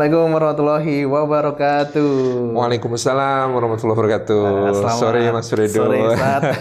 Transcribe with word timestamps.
Assalamualaikum 0.00 0.32
warahmatullahi 0.32 0.96
wabarakatuh. 1.04 2.12
Waalaikumsalam 2.56 3.52
warahmatullahi 3.52 3.98
wabarakatuh. 4.00 4.44
Uh, 4.48 4.72
selamat 4.72 4.96
Sore 4.96 5.22
Mas 5.28 5.48
Fredo. 5.52 5.76
sore. 5.76 6.00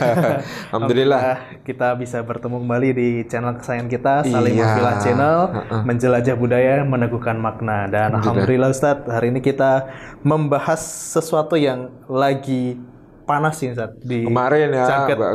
Alhamdulillah. 0.76 1.20
kita 1.64 1.96
bisa 1.96 2.20
bertemu 2.20 2.60
kembali 2.60 2.90
di 2.92 3.10
channel 3.32 3.56
kesayangan 3.56 3.88
kita 3.88 4.14
Saling 4.28 4.60
Iya. 4.60 4.68
Mafilah 4.68 4.96
Channel 5.00 5.40
Heeh. 5.56 5.82
menjelajah 5.88 6.36
budaya 6.36 6.84
meneguhkan 6.84 7.40
makna 7.40 7.88
dan 7.88 8.20
alhamdulillah 8.20 8.76
Ustaz 8.76 9.08
hari 9.08 9.32
ini 9.32 9.40
kita 9.40 9.88
membahas 10.20 10.84
sesuatu 11.16 11.56
yang 11.56 11.96
lagi 12.12 12.76
panas 13.24 13.56
nih 13.64 13.72
Ustaz 13.72 13.96
di 14.04 14.28
Kemarin 14.28 14.68
ya, 14.76 15.16
Mbak, 15.16 15.32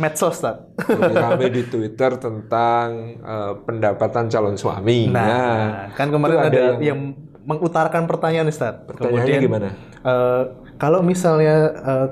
medsos 0.00 0.40
Ustaz. 0.40 0.56
lagi 0.88 1.16
rame 1.24 1.46
di 1.52 1.62
Twitter 1.68 2.16
tentang 2.16 3.20
eh, 3.20 3.52
pendapatan 3.68 4.32
calon 4.32 4.56
suami. 4.56 5.12
Nah, 5.12 5.92
kan 5.92 6.08
kemarin 6.08 6.36
ada, 6.40 6.48
ada 6.48 6.64
yang... 6.80 7.11
mengutarakan 7.42 8.06
pertanyaan 8.06 8.48
Ustaz. 8.48 8.82
Pertanyaannya 8.86 9.38
gimana? 9.40 9.68
eh, 10.02 10.42
kalau 10.78 11.02
misalnya 11.02 11.54
eh, 11.74 12.08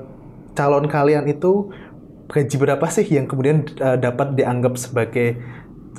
calon 0.51 0.85
kalian 0.85 1.27
itu 1.27 1.71
gaji 2.27 2.55
berapa 2.55 2.85
sih 2.87 3.07
yang 3.07 3.27
kemudian 3.27 3.67
eh, 3.79 3.97
dapat 3.97 4.35
dianggap 4.35 4.75
sebagai 4.75 5.39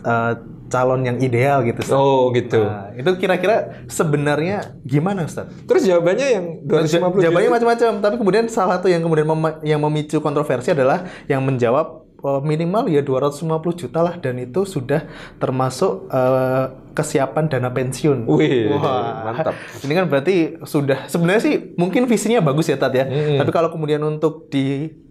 eh, 0.02 0.32
calon 0.68 1.04
yang 1.04 1.20
ideal 1.20 1.60
gitu 1.64 1.84
Ustaz? 1.84 1.92
Oh 1.92 2.32
gitu. 2.32 2.64
Nah, 2.64 2.96
itu 2.96 3.10
kira-kira 3.20 3.84
sebenarnya 3.88 4.80
gimana 4.82 5.28
Ustaz? 5.28 5.52
Terus 5.68 5.84
jawabannya 5.84 6.28
yang 6.32 6.44
250 6.64 7.20
Jawabannya 7.20 7.50
macam-macam, 7.52 7.90
tapi 8.00 8.14
kemudian 8.16 8.44
salah 8.48 8.80
satu 8.80 8.88
yang 8.88 9.04
kemudian 9.04 9.28
mema- 9.28 9.60
yang 9.60 9.80
memicu 9.80 10.24
kontroversi 10.24 10.72
adalah 10.72 11.04
yang 11.28 11.44
menjawab 11.44 12.08
minimal 12.22 12.86
ya 12.86 13.02
250 13.02 13.50
juta 13.74 13.98
lah 13.98 14.14
dan 14.14 14.38
itu 14.38 14.62
sudah 14.62 15.10
termasuk 15.42 16.06
eh, 16.06 16.64
kesiapan 16.94 17.48
dana 17.50 17.72
pensiun. 17.72 18.28
Wih, 18.28 18.70
Wah, 18.78 19.26
mantap. 19.32 19.56
Ini 19.82 19.92
kan 19.96 20.04
berarti 20.06 20.60
sudah 20.62 21.08
sebenarnya 21.08 21.42
sih 21.42 21.54
mungkin 21.74 22.06
visinya 22.06 22.38
bagus 22.44 22.70
ya 22.70 22.78
Tat 22.78 22.94
ya. 22.94 23.08
Mm-mm. 23.08 23.40
Tapi 23.40 23.50
kalau 23.50 23.72
kemudian 23.72 24.04
untuk 24.04 24.46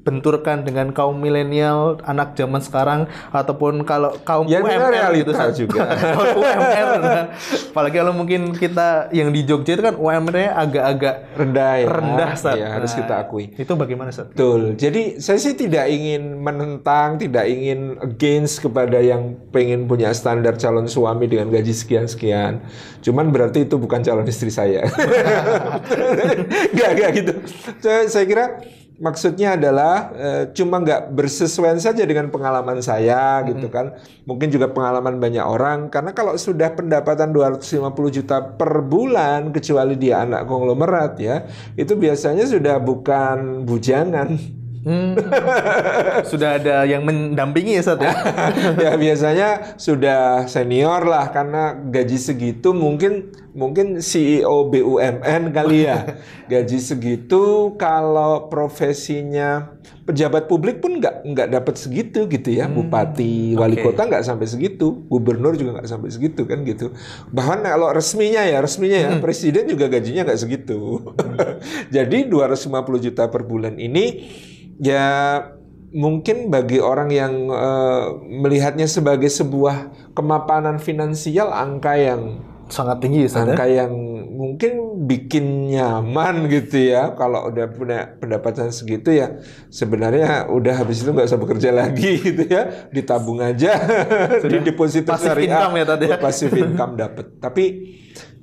dibenturkan 0.01 0.65
dengan 0.65 0.89
kaum 0.89 1.13
milenial 1.13 2.01
anak 2.09 2.33
zaman 2.33 2.57
sekarang 2.57 3.05
ataupun 3.29 3.85
kalau 3.85 4.17
kaum 4.25 4.49
Ya, 4.49 4.57
UMR 4.65 4.89
gitu 4.89 4.97
realita 4.97 5.31
Sat. 5.37 5.53
juga. 5.53 5.93
UMR. 6.41 6.89
nah. 6.97 7.25
Apalagi 7.69 8.01
kalau 8.01 8.13
mungkin 8.17 8.57
kita 8.57 9.13
yang 9.13 9.29
di 9.29 9.45
Jogja 9.45 9.77
itu 9.77 9.83
kan 9.85 9.93
UMR-nya 9.93 10.57
agak-agak 10.57 11.15
rendah 11.37 11.73
ya. 11.77 11.87
rendah 11.87 12.31
Sat. 12.33 12.57
Ya, 12.57 12.73
harus 12.73 12.89
Nah, 12.91 12.97
kita 13.05 13.13
akui. 13.21 13.53
Itu 13.53 13.77
bagaimana 13.77 14.09
Sat? 14.09 14.33
Betul. 14.33 14.73
Jadi 14.73 15.21
saya 15.21 15.37
sih 15.37 15.53
tidak 15.53 15.85
ingin 15.85 16.41
menentang, 16.41 17.21
tidak 17.21 17.45
ingin 17.45 18.01
against 18.01 18.65
kepada 18.65 18.97
yang 18.97 19.37
pengen 19.53 19.85
punya 19.85 20.09
standar 20.17 20.57
calon 20.57 20.89
suami 20.89 21.29
dengan 21.29 21.53
gaji 21.53 21.71
sekian-sekian. 21.71 22.65
Cuman 23.05 23.29
berarti 23.29 23.69
itu 23.69 23.77
bukan 23.77 24.01
calon 24.01 24.25
istri 24.25 24.49
saya. 24.49 24.81
Gak, 26.71 26.91
gak 26.97 27.11
gitu. 27.13 27.33
Saya, 27.79 28.01
saya 28.09 28.25
kira 28.25 28.45
maksudnya 29.01 29.57
adalah 29.57 30.13
eh, 30.13 30.43
cuma 30.53 30.77
nggak 30.77 31.09
bersesuaian 31.11 31.81
saja 31.81 32.05
dengan 32.05 32.29
pengalaman 32.29 32.77
saya 32.85 33.41
gitu 33.49 33.67
kan. 33.67 33.97
Mungkin 34.29 34.53
juga 34.53 34.69
pengalaman 34.69 35.17
banyak 35.17 35.41
orang. 35.41 35.89
Karena 35.89 36.13
kalau 36.13 36.37
sudah 36.37 36.71
pendapatan 36.77 37.33
250 37.33 37.81
juta 38.13 38.37
per 38.39 38.85
bulan, 38.85 39.49
kecuali 39.49 39.97
dia 39.97 40.21
anak 40.23 40.45
konglomerat 40.45 41.17
ya, 41.17 41.49
itu 41.73 41.97
biasanya 41.97 42.45
sudah 42.45 42.77
bukan 42.77 43.65
bujangan. 43.65 44.60
Hmm. 44.81 45.13
Sudah 46.29 46.57
ada 46.57 46.89
yang 46.89 47.05
mendampingi 47.05 47.77
ya 47.77 47.83
Sat 47.85 48.01
ya? 48.01 48.13
ya 48.89 48.91
biasanya 48.97 49.77
sudah 49.77 50.49
senior 50.49 51.05
lah 51.05 51.29
karena 51.29 51.77
gaji 51.77 52.17
segitu 52.17 52.73
mungkin 52.73 53.29
mungkin 53.53 54.01
CEO 54.01 54.73
BUMN 54.73 55.53
kali 55.53 55.85
ya. 55.85 56.17
Gaji 56.51 56.83
segitu 56.83 57.75
kalau 57.79 58.51
profesinya 58.51 59.79
pejabat 60.03 60.51
publik 60.51 60.83
pun 60.83 60.99
nggak 60.99 61.29
nggak 61.29 61.47
dapat 61.53 61.75
segitu 61.77 62.25
gitu 62.25 62.49
ya. 62.49 62.65
Bupati 62.67 63.53
wali 63.55 63.79
oke. 63.79 63.91
kota 63.91 64.09
nggak 64.09 64.25
sampai 64.25 64.47
segitu. 64.49 65.05
Gubernur 65.07 65.55
juga 65.55 65.79
nggak 65.79 65.89
sampai 65.93 66.09
segitu 66.09 66.43
kan 66.49 66.65
gitu. 66.65 66.91
Bahkan 67.31 67.63
kalau 67.63 67.93
resminya 67.93 68.43
ya 68.43 68.59
resminya 68.59 68.97
ya 68.97 69.11
presiden 69.21 69.69
juga 69.69 69.87
gajinya 69.91 70.25
nggak 70.25 70.41
segitu. 70.41 71.05
Jadi 71.95 72.27
250 72.27 73.05
juta 73.05 73.29
per 73.29 73.45
bulan 73.45 73.77
ini 73.77 74.05
ya 74.81 75.05
mungkin 75.93 76.49
bagi 76.49 76.81
orang 76.81 77.13
yang 77.13 77.33
eh, 77.47 78.05
melihatnya 78.41 78.89
sebagai 78.89 79.29
sebuah 79.29 80.11
kemapanan 80.17 80.81
finansial 80.81 81.53
angka 81.53 81.93
yang 81.95 82.51
Sangat 82.71 83.03
tinggi 83.03 83.27
Sat 83.27 83.51
ya? 83.51 83.53
angka 83.53 83.67
yang 83.67 83.91
mungkin 84.31 85.03
bikin 85.03 85.67
nyaman 85.75 86.47
gitu 86.47 86.95
ya. 86.95 87.11
Kalau 87.19 87.51
udah 87.51 87.67
punya 87.67 88.15
pendapatan 88.15 88.71
segitu 88.71 89.11
ya 89.11 89.43
sebenarnya 89.67 90.47
udah 90.47 90.79
habis 90.79 91.03
itu 91.03 91.11
nggak 91.11 91.27
usah 91.27 91.35
bekerja 91.35 91.69
lagi 91.75 92.15
gitu 92.31 92.47
ya. 92.47 92.87
Ditabung 92.95 93.43
aja. 93.43 93.75
Di 94.51 94.57
deposito 94.63 95.11
passive 95.11 95.35
syariah 95.35 95.51
income 95.51 95.75
ya 95.75 95.85
tadi 95.85 96.05
ya? 96.07 96.15
passive 96.17 96.55
income 96.55 96.93
dapat 96.95 97.25
tapi 97.43 97.63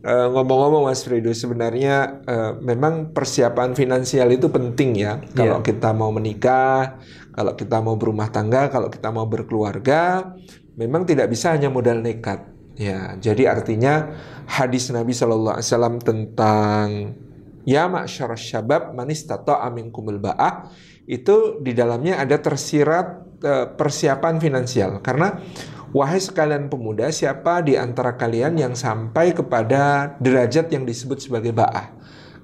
eh, 0.02 0.28
ngomong-ngomong 0.30 0.86
Mas 0.90 1.02
Fredo 1.02 1.30
sebenarnya 1.34 2.22
eh, 2.26 2.52
memang 2.60 3.10
persiapan 3.14 3.74
finansial 3.74 4.30
itu 4.34 4.50
penting 4.50 4.90
ya. 4.98 5.18
Kalau 5.34 5.62
kita 5.62 5.90
mau 5.94 6.10
menikah 6.14 6.98
kalau 7.38 7.54
kita 7.54 7.78
mau 7.78 7.94
berumah 7.94 8.34
tangga 8.34 8.66
kalau 8.66 8.90
kita 8.90 9.14
mau 9.14 9.22
berkeluarga 9.30 10.34
memang 10.74 11.06
tidak 11.06 11.30
bisa 11.30 11.54
hanya 11.54 11.70
modal 11.70 12.02
nekat. 12.02 12.42
Ya, 12.78 13.18
jadi 13.18 13.50
artinya 13.50 14.14
hadis 14.46 14.86
Nabi 14.94 15.10
Shallallahu 15.10 15.58
Alaihi 15.58 15.66
Wasallam 15.66 15.98
tentang 15.98 16.86
ya 17.66 17.90
ma'syar 17.90 18.38
syabab 18.38 18.94
manis 18.94 19.26
tato 19.26 19.50
aminkumul 19.58 20.22
ba'ah 20.22 20.70
itu 21.10 21.58
di 21.58 21.74
dalamnya 21.74 22.22
ada 22.22 22.38
tersirat 22.38 23.06
eh, 23.42 23.66
persiapan 23.74 24.38
finansial. 24.38 25.02
Karena 25.02 25.34
wahai 25.92 26.20
sekalian 26.20 26.68
pemuda 26.68 27.08
siapa 27.08 27.64
di 27.64 27.74
antara 27.74 28.14
kalian 28.14 28.56
yang 28.58 28.74
sampai 28.76 29.32
kepada 29.32 30.14
derajat 30.20 30.68
yang 30.72 30.84
disebut 30.84 31.20
sebagai 31.22 31.52
ba'ah 31.54 31.96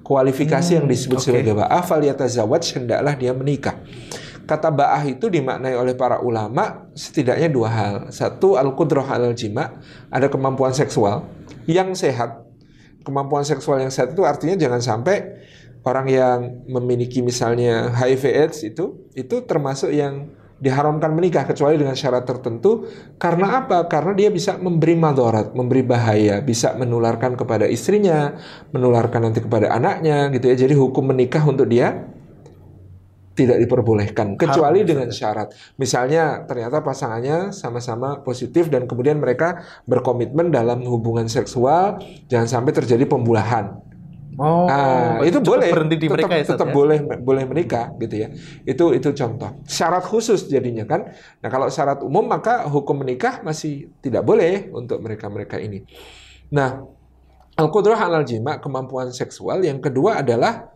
kualifikasi 0.05 0.77
yang 0.81 0.87
disebut 0.89 1.19
oke. 1.21 1.25
sebagai 1.25 1.53
ba'ah 1.57 1.81
faliyatazawaj 1.81 2.63
hendaklah 2.77 3.13
dia 3.17 3.33
menikah 3.33 3.77
Kata 4.45 4.69
ba'ah 4.69 5.01
itu 5.09 5.25
dimaknai 5.25 5.73
oleh 5.73 5.97
para 5.97 6.21
ulama 6.21 6.85
setidaknya 6.93 7.49
dua 7.49 7.69
hal. 7.73 7.93
Satu, 8.13 8.61
al-qudrah 8.61 9.01
alal 9.01 9.33
jima, 9.33 9.81
ada 10.13 10.29
kemampuan 10.29 10.69
seksual 10.69 11.25
yang 11.65 11.97
sehat. 11.97 12.45
Kemampuan 13.01 13.41
seksual 13.41 13.81
yang 13.81 13.89
sehat 13.89 14.13
itu 14.13 14.21
artinya 14.21 14.53
jangan 14.53 14.81
sampai 14.85 15.41
orang 15.85 16.07
yang 16.09 16.39
memiliki 16.69 17.25
misalnya 17.25 17.93
HIV 17.93 18.23
AIDS 18.33 18.59
itu 18.65 19.09
itu 19.13 19.45
termasuk 19.45 19.93
yang 19.93 20.29
diharamkan 20.55 21.11
menikah 21.11 21.43
kecuali 21.43 21.75
dengan 21.75 21.93
syarat 21.93 22.23
tertentu 22.23 22.87
karena 23.19 23.63
apa? 23.63 23.91
Karena 23.91 24.15
dia 24.15 24.31
bisa 24.31 24.55
memberi 24.55 24.95
madharat, 24.95 25.51
memberi 25.51 25.83
bahaya, 25.83 26.39
bisa 26.39 26.73
menularkan 26.79 27.35
kepada 27.35 27.67
istrinya, 27.67 28.39
menularkan 28.71 29.27
nanti 29.27 29.43
kepada 29.43 29.75
anaknya 29.75 30.31
gitu 30.31 30.47
ya. 30.47 30.55
Jadi 30.55 30.73
hukum 30.79 31.11
menikah 31.11 31.43
untuk 31.43 31.67
dia 31.67 32.07
tidak 33.35 33.59
diperbolehkan 33.67 34.39
kecuali 34.39 34.87
dengan 34.87 35.11
syarat. 35.11 35.51
Misalnya 35.75 36.47
ternyata 36.47 36.79
pasangannya 36.79 37.51
sama-sama 37.51 38.23
positif 38.23 38.71
dan 38.71 38.87
kemudian 38.87 39.19
mereka 39.19 39.59
berkomitmen 39.83 40.55
dalam 40.55 40.81
hubungan 40.87 41.27
seksual 41.27 41.99
jangan 42.31 42.47
sampai 42.47 42.71
terjadi 42.71 43.03
pembulahan. 43.03 43.94
Oh, 44.35 44.67
Ah, 44.67 45.23
itu 45.23 45.39
boleh. 45.39 45.71
berhenti 45.71 45.95
di 45.95 46.07
tetap, 46.11 46.27
mereka 46.27 46.33
ya 46.35 46.43
Sat 46.43 46.51
tetap 46.59 46.67
ya? 46.67 46.75
boleh 46.75 46.97
boleh 47.23 47.43
menikah 47.47 47.95
gitu 47.95 48.15
ya. 48.19 48.27
Itu 48.67 48.91
itu 48.91 49.09
contoh. 49.15 49.63
Syarat 49.63 50.03
khusus 50.03 50.51
jadinya 50.51 50.83
kan. 50.83 51.07
Nah, 51.39 51.49
kalau 51.49 51.71
syarat 51.71 52.03
umum 52.03 52.27
maka 52.27 52.67
hukum 52.67 52.99
menikah 52.99 53.39
masih 53.41 53.87
tidak 54.03 54.27
boleh 54.27 54.67
untuk 54.75 54.99
mereka-mereka 54.99 55.55
ini. 55.57 55.87
Nah, 56.51 56.83
al-qudrah 57.55 57.95
alal 57.95 58.27
jima 58.27 58.59
kemampuan 58.59 59.15
seksual 59.15 59.63
yang 59.63 59.79
kedua 59.79 60.19
adalah 60.19 60.67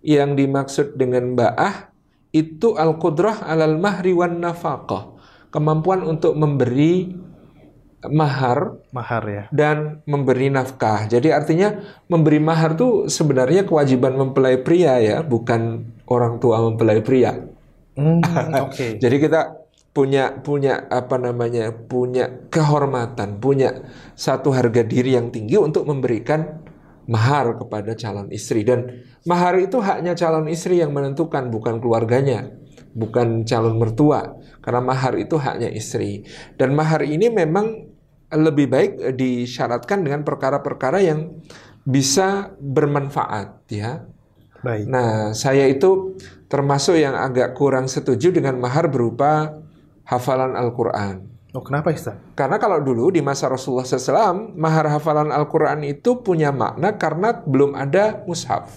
yang 0.00 0.32
dimaksud 0.32 0.96
dengan 0.96 1.36
ba'ah 1.36 1.92
itu 2.32 2.74
al-qudrah 2.74 3.44
alal 3.44 3.76
mahri 3.76 4.16
wan 4.16 4.40
nafaqah. 4.40 5.20
Kemampuan 5.52 6.00
untuk 6.00 6.32
memberi 6.32 7.12
mahar 8.10 8.82
Mahar 8.90 9.22
ya. 9.30 9.44
dan 9.54 10.02
memberi 10.10 10.50
nafkah. 10.50 11.06
Jadi 11.06 11.30
artinya 11.30 11.78
memberi 12.10 12.42
mahar 12.42 12.74
tuh 12.74 13.06
sebenarnya 13.06 13.62
kewajiban 13.62 14.18
mempelai 14.18 14.58
pria 14.58 14.98
ya, 14.98 15.22
bukan 15.22 15.86
orang 16.10 16.42
tua 16.42 16.58
mempelai 16.66 16.98
pria. 17.04 17.38
Hmm, 17.94 18.18
Oke. 18.66 18.98
Jadi 18.98 19.16
kita 19.22 19.62
punya 19.92 20.40
punya 20.40 20.88
apa 20.88 21.20
namanya? 21.20 21.70
punya 21.70 22.48
kehormatan, 22.50 23.38
punya 23.38 23.86
satu 24.18 24.50
harga 24.50 24.82
diri 24.82 25.14
yang 25.14 25.30
tinggi 25.30 25.60
untuk 25.60 25.86
memberikan 25.86 26.64
mahar 27.06 27.58
kepada 27.58 27.98
calon 27.98 28.30
istri 28.30 28.62
dan 28.62 29.02
mahar 29.26 29.58
itu 29.58 29.82
haknya 29.82 30.14
calon 30.14 30.46
istri 30.48 30.78
yang 30.80 30.94
menentukan 30.96 31.50
bukan 31.52 31.78
keluarganya, 31.78 32.50
bukan 32.96 33.44
calon 33.44 33.78
mertua. 33.78 34.42
Karena 34.62 34.78
mahar 34.78 35.18
itu 35.18 35.34
haknya 35.42 35.66
istri. 35.74 36.22
Dan 36.54 36.78
mahar 36.78 37.02
ini 37.02 37.26
memang 37.26 37.91
lebih 38.32 38.66
baik 38.72 38.90
disyaratkan 39.14 40.02
dengan 40.02 40.24
perkara-perkara 40.24 41.04
yang 41.04 41.40
bisa 41.84 42.54
bermanfaat 42.58 43.68
ya. 43.68 44.06
Baik. 44.62 44.86
Nah, 44.86 45.34
saya 45.34 45.66
itu 45.66 46.14
termasuk 46.46 46.94
yang 46.94 47.18
agak 47.18 47.58
kurang 47.58 47.90
setuju 47.90 48.30
dengan 48.30 48.56
mahar 48.62 48.86
berupa 48.86 49.58
hafalan 50.06 50.54
Al-Quran. 50.54 51.26
Oh, 51.52 51.60
kenapa 51.60 51.92
Ustaz? 51.92 52.16
Karena 52.32 52.56
kalau 52.56 52.80
dulu 52.80 53.12
di 53.12 53.20
masa 53.20 53.50
Rasulullah 53.50 53.84
SAW, 53.84 54.56
mahar 54.56 54.88
hafalan 54.88 55.28
Al-Quran 55.28 55.84
itu 55.84 56.24
punya 56.24 56.48
makna 56.48 56.96
karena 56.96 57.36
belum 57.44 57.76
ada 57.76 58.24
mushaf. 58.24 58.72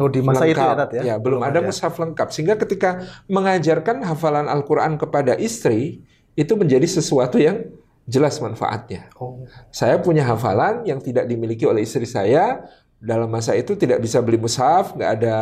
Oh, 0.00 0.08
di 0.08 0.24
masa 0.24 0.48
itu 0.48 0.56
ya, 0.56 0.72
lengkap. 0.72 0.78
Tat, 0.80 0.90
ya? 0.96 1.16
belum, 1.20 1.44
ada 1.44 1.60
mushaf 1.60 1.92
lengkap. 2.00 2.28
Sehingga 2.32 2.56
ketika 2.56 3.04
mengajarkan 3.28 4.00
hafalan 4.00 4.48
Al-Quran 4.48 4.96
kepada 4.96 5.36
istri, 5.36 6.00
itu 6.32 6.56
menjadi 6.56 6.88
sesuatu 6.88 7.36
yang 7.36 7.68
jelas 8.10 8.42
manfaatnya. 8.42 9.06
Oh. 9.22 9.46
Saya 9.70 10.02
punya 10.02 10.26
hafalan 10.26 10.82
yang 10.82 10.98
tidak 10.98 11.30
dimiliki 11.30 11.62
oleh 11.64 11.86
istri 11.86 12.04
saya. 12.04 12.66
Dalam 13.00 13.32
masa 13.32 13.56
itu 13.56 13.78
tidak 13.78 14.02
bisa 14.04 14.20
beli 14.20 14.36
mushaf, 14.36 14.92
nggak 14.92 15.10
ada 15.22 15.36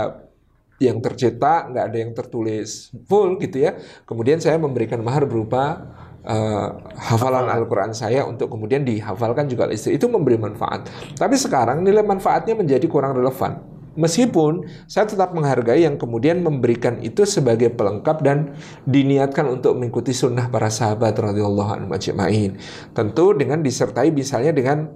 yang 0.79 1.03
tercetak, 1.03 1.75
nggak 1.75 1.85
ada 1.91 1.99
yang 1.99 2.13
tertulis 2.15 2.95
full 3.11 3.35
gitu 3.43 3.67
ya. 3.67 3.75
Kemudian 4.07 4.39
saya 4.39 4.61
memberikan 4.63 5.03
mahar 5.03 5.27
berupa 5.27 5.91
uh, 6.23 6.69
hafalan 6.95 7.51
Al-Quran 7.51 7.91
saya 7.97 8.23
untuk 8.29 8.53
kemudian 8.53 8.87
dihafalkan 8.87 9.51
juga 9.51 9.67
oleh 9.67 9.75
istri. 9.75 9.99
Itu 9.99 10.07
memberi 10.07 10.39
manfaat. 10.39 10.87
Tapi 11.19 11.35
sekarang 11.35 11.83
nilai 11.83 12.07
manfaatnya 12.07 12.55
menjadi 12.55 12.87
kurang 12.87 13.19
relevan. 13.19 13.78
Meskipun 13.99 14.63
saya 14.87 15.11
tetap 15.11 15.35
menghargai 15.35 15.83
yang 15.83 15.99
kemudian 15.99 16.39
memberikan 16.39 17.03
itu 17.03 17.27
sebagai 17.27 17.75
pelengkap 17.75 18.23
dan 18.23 18.55
diniatkan 18.87 19.51
untuk 19.51 19.75
mengikuti 19.75 20.15
sunnah 20.15 20.47
para 20.49 20.71
sahabat 20.71 21.19
radhiyallahu 21.19 21.71
anhu. 21.75 21.91
Tentu 22.95 23.25
dengan 23.35 23.59
disertai 23.59 24.15
misalnya 24.15 24.55
dengan 24.55 24.87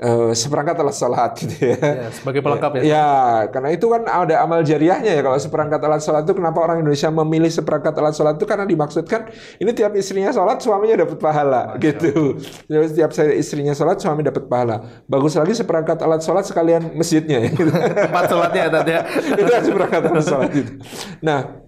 uh, 0.00 0.32
seperangkat 0.32 0.76
alat 0.80 0.96
sholat 0.96 1.32
gitu 1.36 1.54
ya. 1.60 1.76
Ya, 1.76 2.08
sebagai 2.10 2.40
pelengkap 2.40 2.70
ya. 2.80 2.82
Ya, 2.82 3.10
karena 3.52 3.70
itu 3.76 3.86
kan 3.92 4.02
ada 4.08 4.34
amal 4.40 4.64
jariahnya 4.64 5.12
ya 5.12 5.22
kalau 5.22 5.36
seperangkat 5.36 5.80
alat 5.84 6.02
sholat 6.02 6.22
itu 6.24 6.34
kenapa 6.34 6.58
orang 6.64 6.82
Indonesia 6.82 7.08
memilih 7.12 7.52
seperangkat 7.52 7.94
alat 8.00 8.14
sholat 8.16 8.34
itu 8.40 8.46
karena 8.48 8.64
dimaksudkan 8.64 9.30
ini 9.60 9.70
tiap 9.76 9.92
istrinya 9.94 10.32
sholat 10.32 10.58
suaminya 10.64 11.04
dapat 11.04 11.18
pahala 11.20 11.76
gitu. 11.76 12.40
Jadi 12.66 12.86
tiap 12.96 13.10
istrinya 13.36 13.76
sholat 13.76 14.00
suami 14.00 14.24
dapat 14.24 14.44
pahala. 14.48 15.04
Bagus 15.04 15.36
lagi 15.36 15.52
seperangkat 15.52 16.00
alat 16.00 16.24
sholat 16.24 16.44
sekalian 16.48 16.96
masjidnya 16.96 17.46
ya. 17.46 17.50
Tempat 18.08 18.24
sholatnya 18.32 18.62
Tat, 18.70 18.86
ya. 18.88 19.00
itu 19.36 19.50
seperangkat 19.68 20.02
alat 20.08 20.24
sholat 20.24 20.50
itu. 20.56 20.72
Nah, 21.20 21.59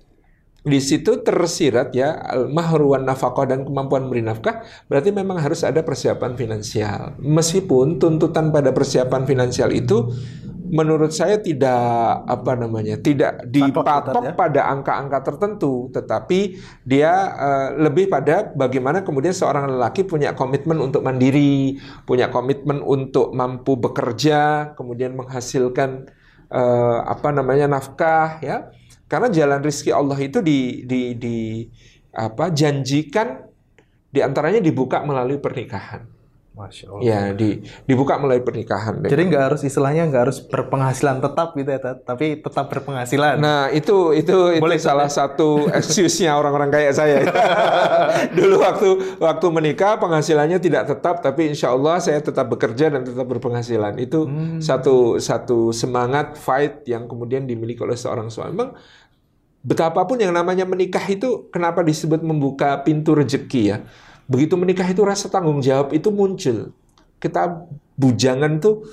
di 0.63 0.79
situ 0.79 1.27
tersirat 1.27 1.91
ya 1.91 2.23
mahruan 2.47 3.03
nafkah 3.03 3.51
dan 3.51 3.67
kemampuan 3.67 4.07
beri 4.07 4.23
nafkah 4.23 4.63
berarti 4.87 5.11
memang 5.11 5.43
harus 5.43 5.67
ada 5.67 5.83
persiapan 5.83 6.39
finansial 6.39 7.19
meskipun 7.19 7.99
tuntutan 7.99 8.55
pada 8.55 8.71
persiapan 8.71 9.27
finansial 9.27 9.75
itu 9.75 10.15
menurut 10.73 11.13
saya 11.13 11.37
tidak 11.43 12.25
apa 12.25 12.57
namanya 12.57 12.97
tidak 12.97 13.45
dipatok 13.45 14.25
ya. 14.25 14.33
pada 14.33 14.61
angka-angka 14.73 15.35
tertentu 15.35 15.93
tetapi 15.93 16.57
dia 16.87 17.13
uh, 17.35 17.69
lebih 17.77 18.09
pada 18.09 18.49
bagaimana 18.57 19.05
kemudian 19.05 19.37
seorang 19.37 19.69
lelaki 19.69 20.07
punya 20.07 20.33
komitmen 20.33 20.81
untuk 20.81 21.05
mandiri 21.05 21.77
punya 22.09 22.33
komitmen 22.33 22.81
untuk 22.81 23.37
mampu 23.37 23.77
bekerja 23.77 24.73
kemudian 24.79 25.13
menghasilkan 25.13 26.09
uh, 26.49 27.05
apa 27.05 27.29
namanya 27.37 27.69
nafkah 27.69 28.41
ya 28.41 28.73
karena 29.13 29.29
jalan 29.29 29.61
rizki 29.61 29.93
Allah 29.93 30.17
itu 30.17 30.41
di, 30.41 30.89
di, 30.89 31.13
di 31.21 31.69
apa 32.17 32.49
janjikan 32.49 33.45
di 34.09 34.25
antaranya 34.25 34.65
dibuka 34.65 35.05
melalui 35.05 35.37
pernikahan. 35.37 36.09
Masya 36.53 36.85
Allah. 36.93 37.01
Ya, 37.01 37.21
di, 37.33 37.65
dibuka 37.89 38.21
melalui 38.21 38.45
pernikahan. 38.45 39.01
Jadi 39.09 39.23
nggak 39.33 39.45
harus 39.49 39.61
istilahnya 39.65 40.05
nggak 40.13 40.23
harus 40.29 40.39
berpenghasilan 40.45 41.25
tetap 41.25 41.57
gitu 41.57 41.71
ya, 41.73 41.81
tapi 41.81 42.45
tetap 42.45 42.69
berpenghasilan. 42.69 43.41
Nah, 43.41 43.73
itu 43.73 44.13
itu 44.13 44.53
itu 44.53 44.61
Boleh, 44.61 44.77
salah 44.77 45.09
Tat, 45.09 45.17
ya? 45.17 45.19
satu 45.25 45.49
excuse-nya 45.73 46.37
orang-orang 46.37 46.69
kayak 46.69 46.93
saya. 46.93 47.25
Dulu 48.37 48.57
waktu 48.61 48.89
waktu 49.17 49.47
menikah 49.49 49.97
penghasilannya 49.97 50.61
tidak 50.61 50.93
tetap, 50.93 51.25
tapi 51.25 51.57
insya 51.57 51.73
Allah 51.73 51.97
saya 52.05 52.21
tetap 52.21 52.53
bekerja 52.53 52.93
dan 52.93 53.01
tetap 53.01 53.25
berpenghasilan. 53.25 53.97
Itu 53.97 54.29
satu 54.61 55.17
satu 55.17 55.73
semangat 55.73 56.37
fight 56.37 56.85
yang 56.85 57.09
kemudian 57.09 57.49
dimiliki 57.49 57.81
oleh 57.81 57.97
seorang 57.97 58.29
suami. 58.29 58.53
Memang 58.53 58.77
betapapun 59.65 60.21
yang 60.21 60.37
namanya 60.37 60.69
menikah 60.69 61.03
itu 61.09 61.49
kenapa 61.49 61.81
disebut 61.81 62.21
membuka 62.21 62.77
pintu 62.85 63.17
rezeki 63.17 63.63
ya. 63.65 63.79
Begitu 64.31 64.55
menikah 64.59 64.87
itu 64.87 65.03
rasa 65.03 65.31
tanggung 65.31 65.63
jawab 65.63 65.91
itu 65.95 66.09
muncul. 66.11 66.75
Kita 67.23 67.67
bujangan 67.97 68.59
tuh 68.59 68.87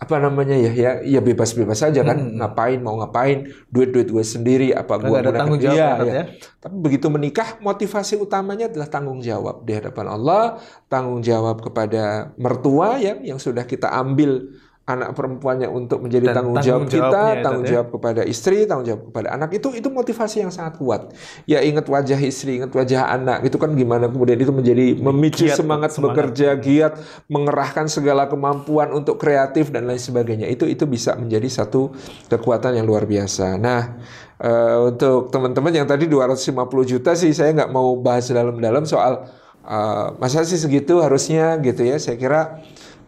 apa 0.00 0.16
namanya 0.16 0.56
ya 0.56 0.72
ya 0.72 0.90
ya 1.04 1.20
bebas-bebas 1.20 1.84
saja 1.84 2.00
kan 2.00 2.16
ngapain 2.16 2.80
mau 2.80 2.96
ngapain 3.04 3.52
duit-duit 3.68 4.08
gue 4.08 4.24
sendiri 4.24 4.72
apa 4.72 4.96
Nggak 4.96 5.04
gue 5.12 5.16
ada 5.20 5.30
tanggung 5.36 5.60
jawab 5.60 5.76
ya, 5.76 5.90
iya. 6.00 6.12
ya. 6.16 6.24
Tapi 6.56 6.76
begitu 6.80 7.12
menikah 7.12 7.60
motivasi 7.60 8.16
utamanya 8.16 8.72
adalah 8.72 8.88
tanggung 8.88 9.20
jawab 9.20 9.60
di 9.68 9.76
hadapan 9.76 10.06
Allah, 10.08 10.56
tanggung 10.88 11.20
jawab 11.20 11.60
kepada 11.60 12.32
mertua 12.40 12.96
ya 12.96 13.20
yang 13.20 13.36
sudah 13.36 13.68
kita 13.68 13.92
ambil 13.92 14.56
anak 14.96 15.14
perempuannya 15.14 15.70
untuk 15.70 16.02
menjadi 16.02 16.30
Dan 16.30 16.34
tanggung 16.42 16.56
tanggung 16.58 16.90
jawab 16.90 16.90
kita, 16.90 17.22
ya, 17.22 17.42
tanggung 17.44 17.66
ya. 17.66 17.70
jawab 17.76 17.88
kepada 17.94 18.22
istri, 18.26 18.58
tanggung 18.66 18.86
jawab 18.86 19.02
kepada 19.12 19.28
anak 19.38 19.50
itu 19.54 19.68
itu 19.76 19.88
motivasi 19.88 20.36
yang 20.42 20.52
sangat 20.52 20.74
kuat. 20.82 21.14
Ya 21.46 21.62
ingat 21.62 21.86
wajah 21.86 22.18
istri, 22.18 22.58
ingat 22.58 22.74
wajah 22.74 23.06
anak 23.06 23.46
itu 23.46 23.56
kan 23.56 23.70
gimana 23.78 24.10
kemudian 24.10 24.38
itu 24.38 24.50
menjadi 24.50 24.98
memicu 24.98 25.46
Giat, 25.46 25.56
semangat, 25.56 25.90
semangat. 25.94 26.34
bekerja, 26.34 26.48
giat, 26.58 26.92
mengerahkan 27.30 27.86
segala 27.86 28.26
kemampuan 28.26 28.90
untuk 28.90 29.16
kreatif 29.16 29.70
dan 29.70 29.86
lain 29.86 30.00
sebagainya. 30.00 30.50
Itu 30.50 30.66
itu 30.66 30.84
bisa 30.84 31.14
menjadi 31.14 31.46
satu 31.46 31.94
kekuatan 32.26 32.76
yang 32.76 32.84
luar 32.84 33.06
biasa. 33.06 33.56
Nah, 33.56 34.00
eh, 34.40 34.78
untuk 34.90 35.30
teman-teman 35.30 35.72
yang 35.72 35.86
tadi 35.86 36.10
250 36.10 36.84
juta 36.84 37.14
sih 37.14 37.30
saya 37.30 37.54
nggak 37.54 37.70
mau 37.70 37.94
bahas 38.00 38.26
dalam-dalam 38.28 38.84
soal 38.88 39.28
eh, 39.60 40.06
masa 40.18 40.42
sih 40.42 40.58
segitu 40.58 40.98
harusnya 41.04 41.56
gitu 41.62 41.84
ya. 41.86 41.96
Saya 42.00 42.16
kira 42.16 42.60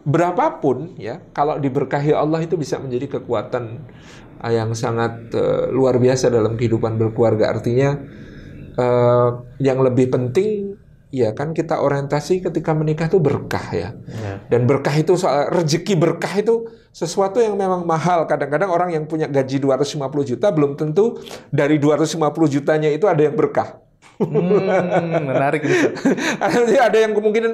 berapapun 0.03 0.99
ya 0.99 1.23
kalau 1.31 1.55
diberkahi 1.55 2.11
Allah 2.11 2.43
itu 2.43 2.59
bisa 2.59 2.75
menjadi 2.79 3.19
kekuatan 3.19 3.87
eh, 4.43 4.53
yang 4.53 4.75
sangat 4.75 5.31
eh, 5.31 5.71
luar 5.71 5.99
biasa 5.99 6.27
dalam 6.31 6.59
kehidupan 6.59 6.99
berkeluarga. 6.99 7.55
Artinya 7.55 7.99
eh, 8.75 9.29
yang 9.63 9.79
lebih 9.79 10.11
penting 10.11 10.75
ya 11.13 11.29
kan 11.37 11.53
kita 11.53 11.77
orientasi 11.77 12.41
ketika 12.41 12.73
menikah 12.73 13.05
itu 13.05 13.21
berkah 13.21 13.69
ya. 13.69 13.89
Ya. 13.93 14.33
Dan 14.49 14.65
berkah 14.65 14.97
itu 14.97 15.13
soal 15.13 15.53
rezeki 15.53 15.93
berkah 15.93 16.33
itu 16.41 16.67
sesuatu 16.89 17.37
yang 17.37 17.53
memang 17.53 17.85
mahal. 17.85 18.25
Kadang-kadang 18.25 18.73
orang 18.73 18.89
yang 18.97 19.05
punya 19.05 19.29
gaji 19.29 19.61
250 19.61 20.01
juta 20.25 20.49
belum 20.49 20.73
tentu 20.73 21.21
dari 21.53 21.77
250 21.77 22.17
jutanya 22.49 22.89
itu 22.89 23.05
ada 23.05 23.21
yang 23.23 23.37
berkah. 23.37 23.82
Hmm, 24.21 25.25
menarik. 25.25 25.65
Nanti 26.41 26.75
ada 26.77 26.97
yang 26.97 27.17
kemungkinan 27.17 27.53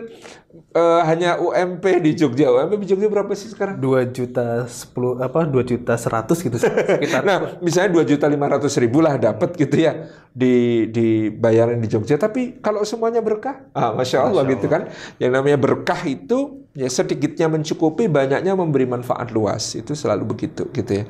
eh, 0.75 1.01
hanya 1.08 1.39
UMP 1.39 2.03
di 2.03 2.12
Jogja. 2.13 2.51
UMP 2.51 2.84
di 2.84 2.88
Jogja 2.94 3.08
berapa 3.08 3.32
sih 3.34 3.50
sekarang? 3.50 3.79
Dua 3.79 4.06
juta 4.06 4.68
sepuluh 4.68 5.18
apa 5.24 5.48
dua 5.48 5.63
juta 5.63 5.96
seratus 5.96 6.44
gitu 6.44 6.60
sekitar. 6.60 7.24
Nah, 7.24 7.58
misalnya 7.63 7.96
2 7.96 8.12
juta 8.15 8.25
500 8.27 8.84
ribu 8.84 9.00
lah 9.00 9.15
dapat 9.15 9.56
gitu 9.56 9.75
ya 9.79 10.10
di 10.29 10.86
dibayarin 10.91 11.79
di 11.79 11.88
Jogja. 11.88 12.20
Tapi 12.20 12.60
kalau 12.60 12.84
semuanya 12.84 13.24
berkah, 13.24 13.65
ah, 13.74 13.96
masya 13.96 14.27
Allah 14.27 14.44
gitu 14.50 14.68
kan. 14.68 14.91
Yang 15.18 15.32
namanya 15.32 15.58
berkah 15.58 16.01
itu 16.06 16.68
ya 16.75 16.88
sedikitnya 16.91 17.50
mencukupi, 17.50 18.12
banyaknya 18.12 18.53
memberi 18.53 18.86
manfaat 18.86 19.32
luas. 19.32 19.74
Itu 19.74 19.96
selalu 19.96 20.36
begitu 20.36 20.68
gitu 20.75 21.03
ya. 21.03 21.06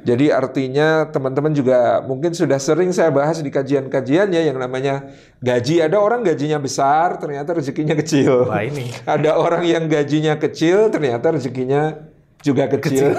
Jadi 0.00 0.32
artinya 0.32 1.06
teman-teman 1.12 1.52
juga 1.52 2.00
mungkin 2.02 2.32
sudah 2.32 2.56
sering 2.56 2.90
saya 2.90 3.12
bahas 3.12 3.44
di 3.44 3.52
kajian-kajian 3.52 4.32
ya 4.32 4.42
yang 4.48 4.56
namanya 4.56 5.12
gaji. 5.44 5.84
Ada 5.84 6.00
orang 6.00 6.24
gajinya 6.24 6.56
besar, 6.56 7.20
ternyata 7.20 7.52
rezekinya 7.52 7.92
kecil. 7.92 8.48
Wah 8.48 8.64
ini. 8.64 8.90
Ada 9.14 9.36
orang 9.36 9.64
yang 9.68 9.86
gajinya 9.86 10.40
kecil, 10.40 10.88
ternyata 10.88 11.36
rezekinya 11.36 12.09
juga 12.40 12.72
kecil. 12.72 13.12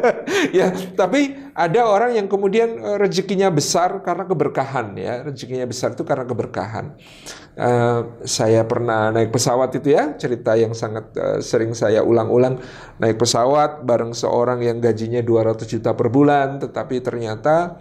ya, 0.58 0.74
tapi 0.98 1.34
ada 1.54 1.86
orang 1.86 2.18
yang 2.18 2.26
kemudian 2.26 2.82
eh, 2.82 2.98
rezekinya 2.98 3.48
besar 3.54 4.02
karena 4.02 4.26
keberkahan 4.26 4.98
ya. 4.98 5.22
Rezekinya 5.22 5.66
besar 5.66 5.94
itu 5.94 6.02
karena 6.02 6.26
keberkahan. 6.26 6.98
Eh, 7.54 8.00
saya 8.26 8.66
pernah 8.66 9.14
naik 9.14 9.30
pesawat 9.30 9.70
itu 9.78 9.94
ya, 9.94 10.18
cerita 10.18 10.58
yang 10.58 10.74
sangat 10.74 11.14
eh, 11.14 11.38
sering 11.38 11.70
saya 11.72 12.02
ulang-ulang. 12.02 12.58
Naik 12.98 13.22
pesawat 13.22 13.86
bareng 13.86 14.10
seorang 14.10 14.62
yang 14.66 14.82
gajinya 14.82 15.22
200 15.22 15.70
juta 15.70 15.94
per 15.94 16.10
bulan, 16.10 16.58
tetapi 16.58 16.98
ternyata 16.98 17.78